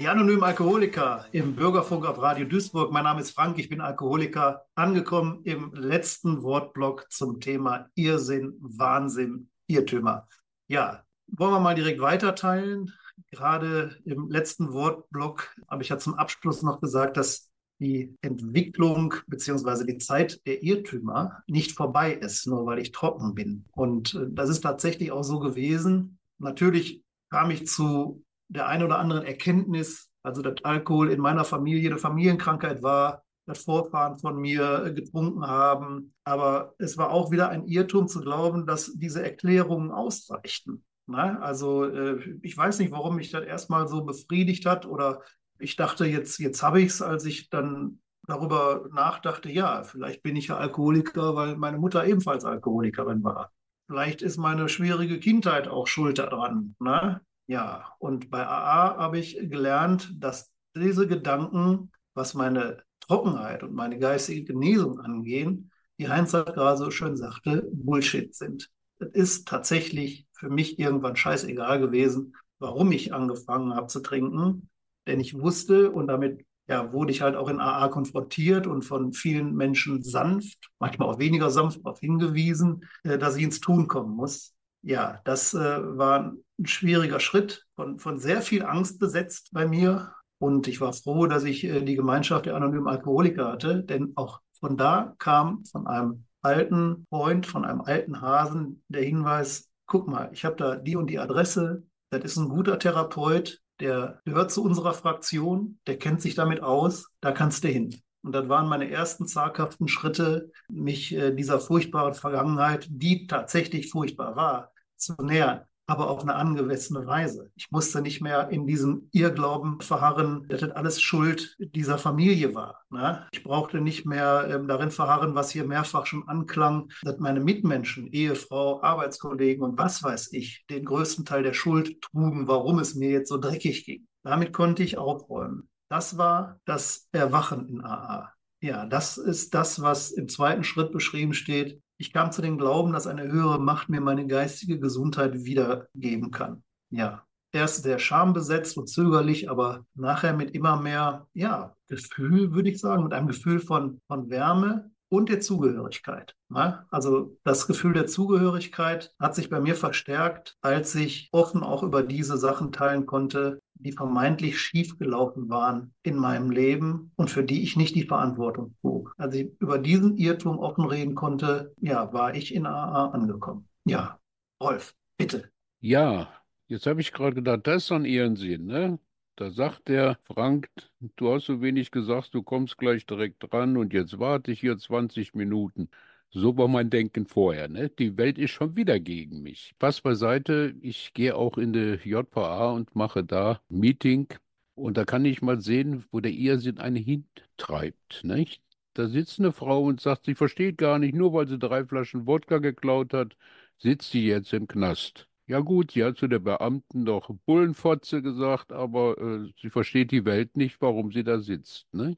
Die 0.00 0.08
anonymen 0.08 0.42
Alkoholiker 0.42 1.26
im 1.30 1.54
Bürgerfunk 1.54 2.06
auf 2.06 2.22
Radio 2.22 2.46
Duisburg. 2.46 2.90
Mein 2.90 3.04
Name 3.04 3.20
ist 3.20 3.32
Frank, 3.32 3.58
ich 3.58 3.68
bin 3.68 3.82
Alkoholiker, 3.82 4.64
angekommen 4.74 5.42
im 5.44 5.74
letzten 5.74 6.42
Wortblock 6.42 7.12
zum 7.12 7.38
Thema 7.38 7.90
Irrsinn, 7.96 8.56
Wahnsinn, 8.60 9.50
Irrtümer. 9.66 10.26
Ja, 10.68 11.04
wollen 11.26 11.52
wir 11.52 11.60
mal 11.60 11.74
direkt 11.74 12.00
weiterteilen. 12.00 12.94
Gerade 13.30 13.94
im 14.06 14.30
letzten 14.30 14.72
Wortblock 14.72 15.54
habe 15.68 15.82
ich 15.82 15.90
ja 15.90 15.98
zum 15.98 16.14
Abschluss 16.14 16.62
noch 16.62 16.80
gesagt, 16.80 17.18
dass 17.18 17.50
die 17.78 18.16
Entwicklung 18.22 19.12
beziehungsweise 19.26 19.84
die 19.84 19.98
Zeit 19.98 20.40
der 20.46 20.62
Irrtümer 20.62 21.42
nicht 21.46 21.72
vorbei 21.72 22.14
ist, 22.14 22.46
nur 22.46 22.64
weil 22.64 22.78
ich 22.78 22.92
trocken 22.92 23.34
bin. 23.34 23.66
Und 23.72 24.14
äh, 24.14 24.28
das 24.30 24.48
ist 24.48 24.62
tatsächlich 24.62 25.12
auch 25.12 25.24
so 25.24 25.40
gewesen. 25.40 26.18
Natürlich 26.38 27.04
kam 27.28 27.50
ich 27.50 27.66
zu 27.66 28.24
der 28.50 28.66
einen 28.68 28.84
oder 28.84 28.98
anderen 28.98 29.24
Erkenntnis, 29.24 30.10
also 30.22 30.42
dass 30.42 30.64
Alkohol 30.64 31.10
in 31.10 31.20
meiner 31.20 31.44
Familie 31.44 31.90
eine 31.90 31.98
Familienkrankheit 31.98 32.82
war, 32.82 33.22
dass 33.46 33.64
Vorfahren 33.64 34.18
von 34.18 34.36
mir 34.36 34.84
äh, 34.84 34.92
getrunken 34.92 35.46
haben. 35.46 36.14
Aber 36.24 36.74
es 36.78 36.98
war 36.98 37.10
auch 37.10 37.30
wieder 37.30 37.48
ein 37.48 37.66
Irrtum 37.66 38.06
zu 38.08 38.20
glauben, 38.20 38.66
dass 38.66 38.92
diese 38.94 39.22
Erklärungen 39.22 39.90
ausreichten. 39.90 40.84
Na, 41.06 41.40
also 41.40 41.84
äh, 41.84 42.38
ich 42.42 42.56
weiß 42.56 42.78
nicht, 42.78 42.92
warum 42.92 43.16
mich 43.16 43.30
das 43.30 43.44
erstmal 43.44 43.88
so 43.88 44.04
befriedigt 44.04 44.66
hat 44.66 44.86
oder 44.86 45.22
ich 45.58 45.76
dachte, 45.76 46.06
jetzt, 46.06 46.38
jetzt 46.38 46.62
habe 46.62 46.80
ich 46.80 46.88
es, 46.88 47.02
als 47.02 47.24
ich 47.24 47.50
dann 47.50 48.00
darüber 48.26 48.88
nachdachte, 48.92 49.50
ja, 49.50 49.82
vielleicht 49.82 50.22
bin 50.22 50.36
ich 50.36 50.48
ja 50.48 50.56
Alkoholiker, 50.56 51.34
weil 51.34 51.56
meine 51.56 51.78
Mutter 51.78 52.04
ebenfalls 52.04 52.44
Alkoholikerin 52.44 53.24
war. 53.24 53.52
Vielleicht 53.88 54.22
ist 54.22 54.36
meine 54.36 54.68
schwierige 54.68 55.18
Kindheit 55.18 55.66
auch 55.66 55.88
schuld 55.88 56.18
daran. 56.18 56.76
Ne? 56.78 57.20
Ja, 57.50 57.96
und 57.98 58.30
bei 58.30 58.46
AA 58.46 58.96
habe 58.96 59.18
ich 59.18 59.36
gelernt, 59.50 60.14
dass 60.20 60.52
diese 60.76 61.08
Gedanken, 61.08 61.90
was 62.14 62.34
meine 62.34 62.84
Trockenheit 63.00 63.64
und 63.64 63.74
meine 63.74 63.98
geistige 63.98 64.44
Genesung 64.44 65.00
angehen, 65.00 65.72
wie 65.96 66.08
Heinz 66.08 66.30
gerade 66.30 66.76
so 66.76 66.92
schön 66.92 67.16
sagte, 67.16 67.68
Bullshit 67.72 68.32
sind. 68.36 68.70
Es 69.00 69.08
ist 69.08 69.48
tatsächlich 69.48 70.28
für 70.32 70.48
mich 70.48 70.78
irgendwann 70.78 71.16
scheißegal 71.16 71.80
gewesen, 71.80 72.36
warum 72.60 72.92
ich 72.92 73.12
angefangen 73.12 73.74
habe 73.74 73.88
zu 73.88 73.98
trinken, 73.98 74.70
denn 75.08 75.18
ich 75.18 75.36
wusste 75.36 75.90
und 75.90 76.06
damit 76.06 76.46
ja, 76.68 76.92
wurde 76.92 77.10
ich 77.10 77.20
halt 77.20 77.34
auch 77.34 77.48
in 77.48 77.58
AA 77.58 77.88
konfrontiert 77.88 78.68
und 78.68 78.84
von 78.84 79.12
vielen 79.12 79.56
Menschen 79.56 80.04
sanft, 80.04 80.70
manchmal 80.78 81.08
auch 81.08 81.18
weniger 81.18 81.50
sanft 81.50 81.78
darauf 81.84 81.98
hingewiesen, 81.98 82.84
äh, 83.02 83.18
dass 83.18 83.34
ich 83.34 83.42
ins 83.42 83.58
Tun 83.58 83.88
kommen 83.88 84.14
muss. 84.14 84.54
Ja, 84.82 85.20
das 85.24 85.52
äh, 85.54 85.58
war 85.58 86.32
ein 86.58 86.66
schwieriger 86.66 87.20
Schritt, 87.20 87.66
von, 87.76 87.98
von 87.98 88.18
sehr 88.18 88.42
viel 88.42 88.64
Angst 88.64 88.98
besetzt 88.98 89.50
bei 89.52 89.66
mir. 89.66 90.14
Und 90.38 90.68
ich 90.68 90.80
war 90.80 90.92
froh, 90.94 91.26
dass 91.26 91.44
ich 91.44 91.64
äh, 91.64 91.82
die 91.82 91.96
Gemeinschaft 91.96 92.46
der 92.46 92.56
anonymen 92.56 92.88
Alkoholiker 92.88 93.52
hatte, 93.52 93.82
denn 93.82 94.12
auch 94.16 94.40
von 94.58 94.76
da 94.76 95.14
kam 95.18 95.64
von 95.66 95.86
einem 95.86 96.24
alten 96.42 97.06
Freund, 97.10 97.46
von 97.46 97.64
einem 97.64 97.82
alten 97.82 98.20
Hasen 98.22 98.82
der 98.88 99.02
Hinweis, 99.02 99.68
guck 99.86 100.08
mal, 100.08 100.30
ich 100.32 100.44
habe 100.44 100.56
da 100.56 100.76
die 100.76 100.96
und 100.96 101.08
die 101.08 101.18
Adresse, 101.18 101.82
das 102.10 102.24
ist 102.24 102.36
ein 102.36 102.48
guter 102.48 102.78
Therapeut, 102.78 103.60
der 103.80 104.20
gehört 104.24 104.50
zu 104.50 104.62
unserer 104.62 104.94
Fraktion, 104.94 105.78
der 105.86 105.98
kennt 105.98 106.22
sich 106.22 106.34
damit 106.34 106.62
aus, 106.62 107.08
da 107.20 107.32
kannst 107.32 107.64
du 107.64 107.68
hin. 107.68 108.00
Und 108.22 108.32
das 108.32 108.48
waren 108.48 108.68
meine 108.68 108.90
ersten 108.90 109.26
zaghaften 109.26 109.88
Schritte, 109.88 110.50
mich 110.68 111.14
äh, 111.14 111.34
dieser 111.34 111.60
furchtbaren 111.60 112.14
Vergangenheit, 112.14 112.86
die 112.90 113.26
tatsächlich 113.26 113.90
furchtbar 113.90 114.36
war, 114.36 114.72
zu 114.96 115.14
nähern 115.22 115.62
aber 115.90 116.08
auf 116.08 116.22
eine 116.22 116.36
angemessene 116.36 117.04
Weise. 117.04 117.50
Ich 117.56 117.72
musste 117.72 118.00
nicht 118.00 118.20
mehr 118.20 118.48
in 118.50 118.64
diesem 118.64 119.08
Irrglauben 119.10 119.80
verharren, 119.80 120.46
dass 120.48 120.60
das 120.60 120.70
alles 120.70 121.00
Schuld 121.00 121.56
dieser 121.58 121.98
Familie 121.98 122.54
war. 122.54 122.82
Ne? 122.90 123.26
Ich 123.32 123.42
brauchte 123.42 123.80
nicht 123.80 124.06
mehr 124.06 124.46
ähm, 124.48 124.68
darin 124.68 124.92
verharren, 124.92 125.34
was 125.34 125.50
hier 125.50 125.64
mehrfach 125.64 126.06
schon 126.06 126.28
anklang, 126.28 126.92
dass 127.02 127.18
meine 127.18 127.40
Mitmenschen, 127.40 128.06
Ehefrau, 128.06 128.80
Arbeitskollegen 128.80 129.64
und 129.64 129.78
was 129.78 130.00
weiß 130.00 130.32
ich, 130.32 130.64
den 130.70 130.84
größten 130.84 131.24
Teil 131.24 131.42
der 131.42 131.54
Schuld 131.54 132.00
trugen, 132.02 132.46
warum 132.46 132.78
es 132.78 132.94
mir 132.94 133.10
jetzt 133.10 133.28
so 133.28 133.38
dreckig 133.38 133.84
ging. 133.84 134.06
Damit 134.22 134.52
konnte 134.52 134.84
ich 134.84 134.96
aufräumen. 134.96 135.69
Das 135.90 136.16
war 136.16 136.60
das 136.64 137.08
Erwachen 137.10 137.68
in 137.68 137.84
AA. 137.84 138.32
Ja, 138.62 138.86
das 138.86 139.18
ist 139.18 139.54
das, 139.54 139.82
was 139.82 140.12
im 140.12 140.28
zweiten 140.28 140.62
Schritt 140.62 140.92
beschrieben 140.92 141.34
steht. 141.34 141.82
Ich 141.98 142.12
kam 142.12 142.30
zu 142.30 142.42
dem 142.42 142.58
Glauben, 142.58 142.92
dass 142.92 143.06
eine 143.06 143.30
höhere 143.30 143.58
Macht 143.58 143.88
mir 143.88 144.00
meine 144.00 144.26
geistige 144.26 144.78
Gesundheit 144.78 145.44
wiedergeben 145.44 146.30
kann. 146.30 146.62
Ja, 146.90 147.24
erst 147.52 147.82
sehr 147.82 147.98
schambesetzt 147.98 148.76
und 148.76 148.88
zögerlich, 148.88 149.50
aber 149.50 149.84
nachher 149.94 150.32
mit 150.32 150.52
immer 150.52 150.80
mehr, 150.80 151.26
ja, 151.34 151.74
Gefühl, 151.88 152.52
würde 152.52 152.70
ich 152.70 152.78
sagen, 152.78 153.02
mit 153.02 153.12
einem 153.12 153.26
Gefühl 153.26 153.58
von, 153.58 154.00
von 154.06 154.30
Wärme 154.30 154.89
und 155.10 155.28
der 155.28 155.40
Zugehörigkeit. 155.40 156.34
Ne? 156.48 156.86
Also 156.90 157.36
das 157.44 157.66
Gefühl 157.66 157.92
der 157.92 158.06
Zugehörigkeit 158.06 159.14
hat 159.18 159.34
sich 159.34 159.50
bei 159.50 159.60
mir 159.60 159.74
verstärkt, 159.74 160.56
als 160.62 160.94
ich 160.94 161.28
offen 161.32 161.62
auch 161.62 161.82
über 161.82 162.02
diese 162.02 162.38
Sachen 162.38 162.72
teilen 162.72 163.04
konnte, 163.06 163.60
die 163.74 163.92
vermeintlich 163.92 164.58
schiefgelaufen 164.60 165.48
waren 165.48 165.92
in 166.02 166.16
meinem 166.16 166.50
Leben 166.50 167.12
und 167.16 167.30
für 167.30 167.42
die 167.42 167.62
ich 167.62 167.76
nicht 167.76 167.94
die 167.94 168.06
Verantwortung 168.06 168.74
trug. 168.80 169.14
Als 169.18 169.34
ich 169.34 169.50
über 169.58 169.78
diesen 169.78 170.16
Irrtum 170.16 170.58
offen 170.58 170.84
reden 170.84 171.14
konnte, 171.14 171.74
ja, 171.80 172.12
war 172.12 172.34
ich 172.34 172.54
in 172.54 172.66
AA 172.66 173.10
angekommen. 173.10 173.68
Ja, 173.84 174.18
Rolf, 174.62 174.94
bitte. 175.16 175.50
Ja, 175.80 176.28
jetzt 176.66 176.86
habe 176.86 177.00
ich 177.00 177.12
gerade 177.12 177.34
gedacht, 177.34 177.66
das 177.66 177.84
ist 177.84 177.92
an 177.92 178.04
Ihren 178.04 178.36
Sinn, 178.36 178.66
ne? 178.66 178.98
Da 179.40 179.50
sagt 179.50 179.88
der 179.88 180.18
Frank, 180.24 180.68
du 181.16 181.32
hast 181.32 181.46
so 181.46 181.62
wenig 181.62 181.90
gesagt, 181.90 182.34
du 182.34 182.42
kommst 182.42 182.76
gleich 182.76 183.06
direkt 183.06 183.42
dran 183.50 183.78
und 183.78 183.94
jetzt 183.94 184.18
warte 184.18 184.52
ich 184.52 184.60
hier 184.60 184.76
20 184.76 185.34
Minuten. 185.34 185.88
So 186.30 186.58
war 186.58 186.68
mein 186.68 186.90
Denken 186.90 187.26
vorher, 187.26 187.68
ne? 187.68 187.88
Die 187.88 188.18
Welt 188.18 188.36
ist 188.38 188.50
schon 188.50 188.76
wieder 188.76 189.00
gegen 189.00 189.40
mich. 189.42 189.74
Pass 189.78 190.02
beiseite, 190.02 190.74
ich 190.82 191.14
gehe 191.14 191.36
auch 191.36 191.56
in 191.56 191.72
die 191.72 191.98
JVA 192.04 192.70
und 192.72 192.94
mache 192.94 193.24
da 193.24 193.62
Meeting 193.70 194.28
und 194.74 194.98
da 194.98 195.06
kann 195.06 195.24
ich 195.24 195.40
mal 195.40 195.58
sehen, 195.60 196.04
wo 196.12 196.20
der 196.20 196.32
Irrsinn 196.32 196.78
einen 196.78 197.02
hintreibt, 197.02 198.22
nicht? 198.24 198.62
Da 198.92 199.08
sitzt 199.08 199.38
eine 199.38 199.52
Frau 199.52 199.84
und 199.84 200.02
sagt, 200.02 200.26
sie 200.26 200.34
versteht 200.34 200.76
gar 200.76 200.98
nicht, 200.98 201.14
nur 201.14 201.32
weil 201.32 201.48
sie 201.48 201.58
drei 201.58 201.86
Flaschen 201.86 202.26
Wodka 202.26 202.58
geklaut 202.58 203.14
hat, 203.14 203.36
sitzt 203.78 204.10
sie 204.10 204.26
jetzt 204.26 204.52
im 204.52 204.68
Knast. 204.68 205.29
Ja 205.50 205.58
gut, 205.58 205.90
sie 205.90 206.04
hat 206.04 206.16
zu 206.16 206.28
der 206.28 206.38
Beamten 206.38 207.04
doch 207.04 207.28
Bullenfotze 207.44 208.22
gesagt, 208.22 208.70
aber 208.70 209.18
äh, 209.18 209.52
sie 209.60 209.68
versteht 209.68 210.12
die 210.12 210.24
Welt 210.24 210.56
nicht, 210.56 210.80
warum 210.80 211.10
sie 211.10 211.24
da 211.24 211.40
sitzt, 211.40 211.92
ne? 211.92 212.16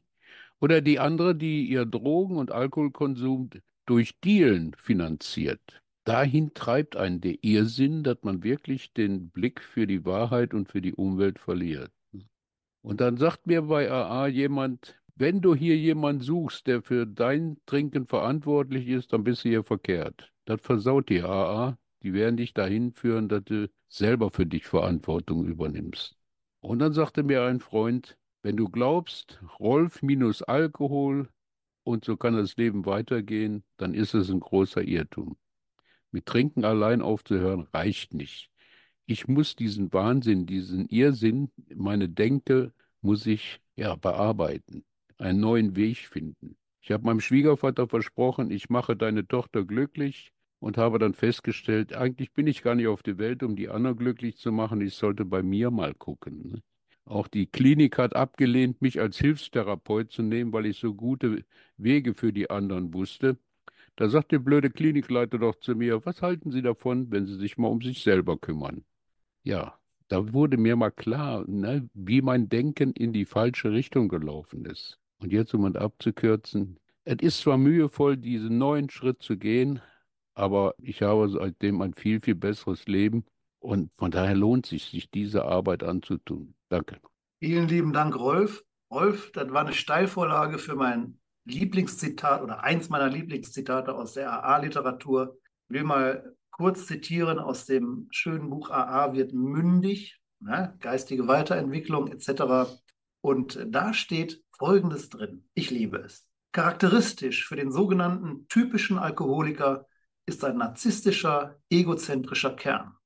Oder 0.60 0.82
die 0.82 0.98
andere, 0.98 1.34
die 1.34 1.64
ihr 1.64 1.86
Drogen- 1.86 2.36
und 2.36 2.52
Alkoholkonsum 2.52 3.48
durch 3.86 4.20
Dealen 4.20 4.74
finanziert. 4.74 5.82
Dahin 6.04 6.52
treibt 6.52 6.94
einen 6.94 7.22
der 7.22 7.42
Irrsinn, 7.42 8.02
dass 8.02 8.18
man 8.22 8.42
wirklich 8.42 8.92
den 8.92 9.30
Blick 9.30 9.62
für 9.62 9.86
die 9.86 10.04
Wahrheit 10.04 10.52
und 10.52 10.68
für 10.68 10.82
die 10.82 10.94
Umwelt 10.94 11.38
verliert. 11.38 11.90
Und 12.82 13.00
dann 13.00 13.16
sagt 13.16 13.46
mir 13.46 13.62
bei 13.62 13.90
AA 13.90 14.26
jemand, 14.26 15.00
wenn 15.14 15.40
du 15.40 15.54
hier 15.54 15.78
jemanden 15.78 16.20
suchst, 16.20 16.66
der 16.66 16.82
für 16.82 17.06
dein 17.06 17.56
Trinken 17.64 18.06
verantwortlich 18.06 18.88
ist, 18.88 19.14
dann 19.14 19.24
bist 19.24 19.42
du 19.46 19.48
hier 19.48 19.64
verkehrt. 19.64 20.34
Das 20.44 20.60
versaut 20.60 21.08
die 21.08 21.22
AA. 21.22 21.78
Die 22.02 22.12
werden 22.12 22.36
dich 22.36 22.52
dahin 22.52 22.92
führen, 22.92 23.28
dass 23.28 23.44
du 23.44 23.70
selber 23.88 24.30
für 24.30 24.46
dich 24.46 24.66
Verantwortung 24.66 25.46
übernimmst. 25.46 26.16
Und 26.60 26.80
dann 26.80 26.92
sagte 26.92 27.22
mir 27.22 27.44
ein 27.44 27.60
Freund, 27.60 28.16
wenn 28.42 28.56
du 28.56 28.68
glaubst, 28.68 29.40
Rolf 29.60 30.02
minus 30.02 30.42
Alkohol 30.42 31.28
und 31.84 32.04
so 32.04 32.16
kann 32.16 32.36
das 32.36 32.56
Leben 32.56 32.86
weitergehen, 32.86 33.64
dann 33.76 33.94
ist 33.94 34.14
es 34.14 34.30
ein 34.30 34.40
großer 34.40 34.82
Irrtum. 34.82 35.36
Mit 36.10 36.26
Trinken 36.26 36.64
allein 36.64 37.02
aufzuhören 37.02 37.62
reicht 37.72 38.14
nicht. 38.14 38.50
Ich 39.06 39.28
muss 39.28 39.56
diesen 39.56 39.92
Wahnsinn, 39.92 40.46
diesen 40.46 40.88
Irrsinn, 40.88 41.50
meine 41.74 42.08
Denke, 42.08 42.72
muss 43.00 43.26
ich 43.26 43.60
ja 43.76 43.94
bearbeiten, 43.96 44.84
einen 45.18 45.40
neuen 45.40 45.76
Weg 45.76 45.98
finden. 45.98 46.56
Ich 46.80 46.90
habe 46.90 47.04
meinem 47.04 47.20
Schwiegervater 47.20 47.88
versprochen, 47.88 48.50
ich 48.50 48.70
mache 48.70 48.96
deine 48.96 49.26
Tochter 49.26 49.64
glücklich 49.64 50.32
und 50.62 50.78
habe 50.78 51.00
dann 51.00 51.12
festgestellt, 51.12 51.92
eigentlich 51.92 52.32
bin 52.32 52.46
ich 52.46 52.62
gar 52.62 52.76
nicht 52.76 52.86
auf 52.86 53.02
der 53.02 53.18
Welt, 53.18 53.42
um 53.42 53.56
die 53.56 53.68
anderen 53.68 53.96
glücklich 53.96 54.36
zu 54.36 54.52
machen. 54.52 54.80
Ich 54.80 54.94
sollte 54.94 55.24
bei 55.24 55.42
mir 55.42 55.72
mal 55.72 55.92
gucken. 55.92 56.52
Ne? 56.52 56.62
Auch 57.04 57.26
die 57.26 57.46
Klinik 57.46 57.98
hat 57.98 58.14
abgelehnt, 58.14 58.80
mich 58.80 59.00
als 59.00 59.18
Hilfstherapeut 59.18 60.12
zu 60.12 60.22
nehmen, 60.22 60.52
weil 60.52 60.66
ich 60.66 60.78
so 60.78 60.94
gute 60.94 61.44
Wege 61.78 62.14
für 62.14 62.32
die 62.32 62.48
anderen 62.48 62.94
wusste. 62.94 63.38
Da 63.96 64.08
sagt 64.08 64.30
der 64.30 64.38
blöde 64.38 64.70
Klinikleiter 64.70 65.38
doch 65.38 65.56
zu 65.56 65.74
mir, 65.74 66.06
was 66.06 66.22
halten 66.22 66.52
Sie 66.52 66.62
davon, 66.62 67.10
wenn 67.10 67.26
Sie 67.26 67.36
sich 67.36 67.58
mal 67.58 67.66
um 67.66 67.82
sich 67.82 68.00
selber 68.04 68.38
kümmern? 68.38 68.84
Ja, 69.42 69.76
da 70.06 70.32
wurde 70.32 70.58
mir 70.58 70.76
mal 70.76 70.92
klar, 70.92 71.44
ne, 71.48 71.90
wie 71.92 72.22
mein 72.22 72.48
Denken 72.48 72.92
in 72.92 73.12
die 73.12 73.24
falsche 73.24 73.72
Richtung 73.72 74.08
gelaufen 74.08 74.64
ist. 74.66 75.00
Und 75.18 75.32
jetzt, 75.32 75.52
um 75.54 75.64
es 75.66 75.74
abzukürzen, 75.74 76.78
es 77.04 77.16
ist 77.20 77.40
zwar 77.40 77.58
mühevoll, 77.58 78.16
diesen 78.16 78.58
neuen 78.58 78.90
Schritt 78.90 79.22
zu 79.22 79.36
gehen, 79.36 79.80
aber 80.34 80.74
ich 80.78 81.02
habe 81.02 81.28
seitdem 81.28 81.80
ein 81.82 81.94
viel, 81.94 82.20
viel 82.20 82.34
besseres 82.34 82.86
Leben 82.86 83.24
und 83.58 83.92
von 83.94 84.10
daher 84.10 84.34
lohnt 84.34 84.66
sich, 84.66 84.84
sich 84.86 85.10
diese 85.10 85.44
Arbeit 85.44 85.82
anzutun. 85.82 86.54
Danke. 86.68 86.98
Vielen 87.38 87.68
lieben 87.68 87.92
Dank, 87.92 88.18
Rolf. 88.18 88.64
Rolf, 88.90 89.32
das 89.32 89.50
war 89.50 89.62
eine 89.62 89.72
Steilvorlage 89.72 90.58
für 90.58 90.76
mein 90.76 91.18
Lieblingszitat 91.44 92.42
oder 92.42 92.62
eins 92.62 92.88
meiner 92.88 93.08
Lieblingszitate 93.08 93.94
aus 93.94 94.14
der 94.14 94.32
AA-Literatur. 94.32 95.38
Ich 95.68 95.74
will 95.74 95.84
mal 95.84 96.36
kurz 96.50 96.86
zitieren 96.86 97.38
aus 97.38 97.64
dem 97.66 98.06
schönen 98.10 98.50
Buch 98.50 98.70
AA 98.70 99.14
wird 99.14 99.32
mündig, 99.32 100.20
ne? 100.40 100.76
geistige 100.80 101.26
Weiterentwicklung 101.26 102.08
etc. 102.08 102.70
Und 103.20 103.58
da 103.66 103.94
steht 103.94 104.42
Folgendes 104.56 105.08
drin. 105.08 105.48
Ich 105.54 105.70
liebe 105.70 105.98
es. 105.98 106.28
Charakteristisch 106.52 107.46
für 107.46 107.56
den 107.56 107.72
sogenannten 107.72 108.46
typischen 108.48 108.98
Alkoholiker 108.98 109.86
ist 110.26 110.44
ein 110.44 110.58
narzisstischer, 110.58 111.60
egozentrischer 111.70 112.54
Kern. 112.54 112.96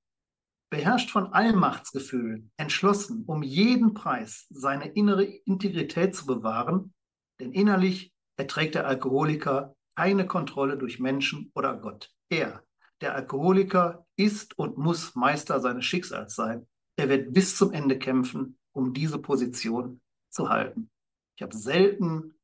Beherrscht 0.71 1.11
von 1.11 1.33
Allmachtsgefühlen, 1.33 2.51
entschlossen, 2.57 3.25
um 3.27 3.43
jeden 3.43 3.95
Preis 3.95 4.47
seine 4.51 4.89
innere 4.89 5.25
Integrität 5.25 6.15
zu 6.15 6.27
bewahren, 6.27 6.93
denn 7.41 7.53
innerlich 7.53 8.13
erträgt 8.37 8.75
der 8.75 8.87
Alkoholiker 8.87 9.77
keine 9.97 10.27
Kontrolle 10.27 10.77
durch 10.77 10.99
Menschen 10.99 11.51
oder 11.55 11.77
Gott. 11.77 12.13
Er, 12.29 12.65
der 13.01 13.15
Alkoholiker, 13.15 14.07
ist 14.17 14.59
und 14.59 14.77
muss 14.77 15.15
Meister 15.15 15.61
seines 15.61 15.85
Schicksals 15.85 16.35
sein. 16.35 16.67
Er 16.99 17.09
wird 17.09 17.33
bis 17.33 17.57
zum 17.57 17.73
Ende 17.73 17.99
kämpfen, 17.99 18.59
um 18.73 18.93
diese 18.93 19.19
Position 19.19 20.01
zu 20.31 20.49
halten. 20.49 20.91
Ich 21.37 21.43
habe 21.43 21.57
selten 21.57 22.35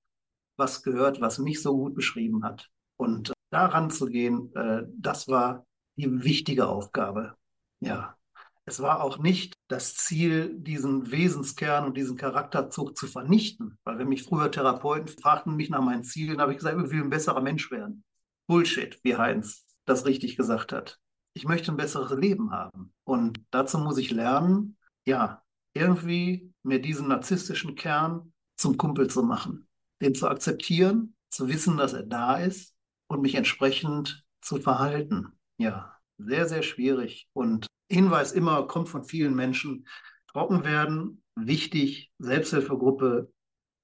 was 0.59 0.83
gehört, 0.83 1.20
was 1.20 1.39
mich 1.39 1.62
so 1.62 1.77
gut 1.77 1.95
beschrieben 1.95 2.45
hat. 2.45 2.70
Und 2.99 3.33
äh, 3.53 3.57
daran 3.57 3.90
zu 3.90 4.07
gehen, 4.07 4.55
äh, 4.55 4.84
das 4.96 5.28
war 5.28 5.66
die 5.96 6.24
wichtige 6.24 6.66
Aufgabe. 6.66 7.36
Ja. 7.80 8.16
Es 8.64 8.80
war 8.80 9.03
auch 9.03 9.18
nicht 9.18 9.55
das 9.66 9.96
Ziel, 9.96 10.55
diesen 10.57 11.11
Wesenskern 11.11 11.84
und 11.84 11.96
diesen 11.96 12.16
Charakterzug 12.16 12.96
zu 12.96 13.09
vernichten. 13.09 13.76
Weil 13.82 13.98
wenn 13.98 14.09
mich 14.09 14.22
früher 14.22 14.53
Therapeuten 14.53 15.09
fragten 15.09 15.57
mich 15.57 15.68
nach 15.68 15.82
meinen 15.82 16.05
Zielen, 16.05 16.40
habe 16.40 16.53
ich 16.53 16.59
gesagt, 16.59 16.80
ich 16.80 16.90
will 16.92 17.03
ein 17.03 17.11
besserer 17.11 17.40
Mensch 17.40 17.72
werden. 17.72 18.05
Bullshit, 18.46 19.00
wie 19.03 19.16
Heinz 19.16 19.66
das 19.84 20.07
richtig 20.07 20.36
gesagt 20.36 20.72
hat. 20.72 21.00
Ich 21.34 21.44
möchte 21.44 21.72
ein 21.72 21.76
besseres 21.76 22.16
Leben 22.16 22.53
haben. 22.53 22.94
Und 23.03 23.40
dazu 23.50 23.78
muss 23.78 23.98
ich 23.98 24.12
lernen, 24.12 24.76
ja, 25.07 25.42
irgendwie 25.74 26.53
mir 26.62 26.80
diesen 26.80 27.09
narzisstischen 27.09 27.74
Kern 27.74 28.32
zum 28.57 28.76
Kumpel 28.76 29.09
zu 29.09 29.24
machen, 29.24 29.66
den 30.00 30.14
zu 30.14 30.28
akzeptieren, 30.28 31.16
zu 31.30 31.48
wissen, 31.48 31.78
dass 31.78 31.94
er 31.94 32.05
da 32.05 32.36
ist 32.36 32.72
und 33.12 33.22
mich 33.22 33.34
entsprechend 33.34 34.24
zu 34.40 34.56
verhalten. 34.56 35.32
Ja, 35.58 35.96
sehr, 36.18 36.48
sehr 36.48 36.62
schwierig. 36.62 37.28
Und 37.32 37.66
Hinweis 37.90 38.32
immer 38.32 38.66
kommt 38.66 38.88
von 38.88 39.04
vielen 39.04 39.34
Menschen. 39.34 39.86
Trocken 40.32 40.64
werden, 40.64 41.22
wichtig, 41.36 42.10
Selbsthilfegruppe, 42.18 43.30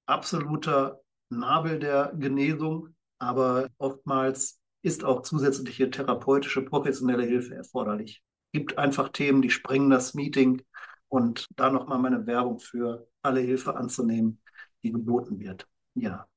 absoluter 0.07 1.01
Nabel 1.29 1.79
der 1.79 2.13
Genesung, 2.17 2.95
aber 3.19 3.69
oftmals 3.77 4.59
ist 4.81 5.03
auch 5.03 5.21
zusätzliche 5.21 5.91
therapeutische, 5.91 6.63
professionelle 6.63 7.23
Hilfe 7.23 7.55
erforderlich. 7.55 8.23
Gibt 8.51 8.77
einfach 8.77 9.09
Themen, 9.09 9.41
die 9.41 9.51
sprengen 9.51 9.89
das 9.89 10.13
Meeting 10.15 10.63
und 11.09 11.47
da 11.55 11.69
nochmal 11.69 11.99
meine 11.99 12.25
Werbung 12.25 12.59
für 12.59 13.07
alle 13.21 13.41
Hilfe 13.41 13.75
anzunehmen, 13.75 14.41
die 14.83 14.91
geboten 14.91 15.39
wird. 15.39 15.67
Ja. 15.95 16.28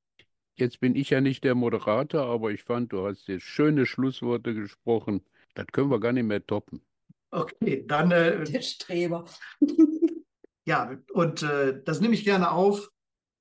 Jetzt 0.63 0.79
bin 0.79 0.95
ich 0.95 1.11
ja 1.11 1.21
nicht 1.21 1.43
der 1.43 1.57
Moderator, 1.57 2.25
aber 2.27 2.53
ich 2.53 2.63
fand, 2.63 2.93
du 2.93 3.05
hast 3.05 3.27
jetzt 3.27 3.43
schöne 3.43 3.85
Schlussworte 3.85 4.55
gesprochen. 4.55 5.25
Das 5.55 5.67
können 5.73 5.91
wir 5.91 5.99
gar 5.99 6.13
nicht 6.13 6.23
mehr 6.23 6.47
toppen. 6.47 6.81
Okay, 7.33 7.85
dann 7.85 8.13
äh, 8.13 8.45
Der 8.53 8.63
Streber. 8.63 9.25
ja, 10.65 10.97
und 11.15 11.43
äh, 11.43 11.83
das 11.85 12.01
nehme 12.01 12.15
ich 12.15 12.23
gerne 12.23 12.53
auf. 12.53 12.93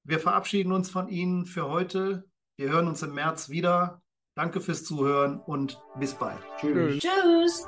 Wir 0.04 0.18
verabschieden 0.18 0.72
uns 0.72 0.90
von 0.90 1.10
Ihnen 1.10 1.46
für 1.46 1.70
heute. 1.70 2.26
Wir 2.58 2.72
hören 2.72 2.88
uns 2.88 3.04
im 3.04 3.14
März 3.14 3.50
wieder. 3.50 4.02
Danke 4.34 4.60
fürs 4.60 4.84
Zuhören 4.84 5.40
und 5.42 5.80
bis 6.00 6.16
bald. 6.16 6.40
Tschüss. 6.60 7.04
Tschüss. 7.04 7.68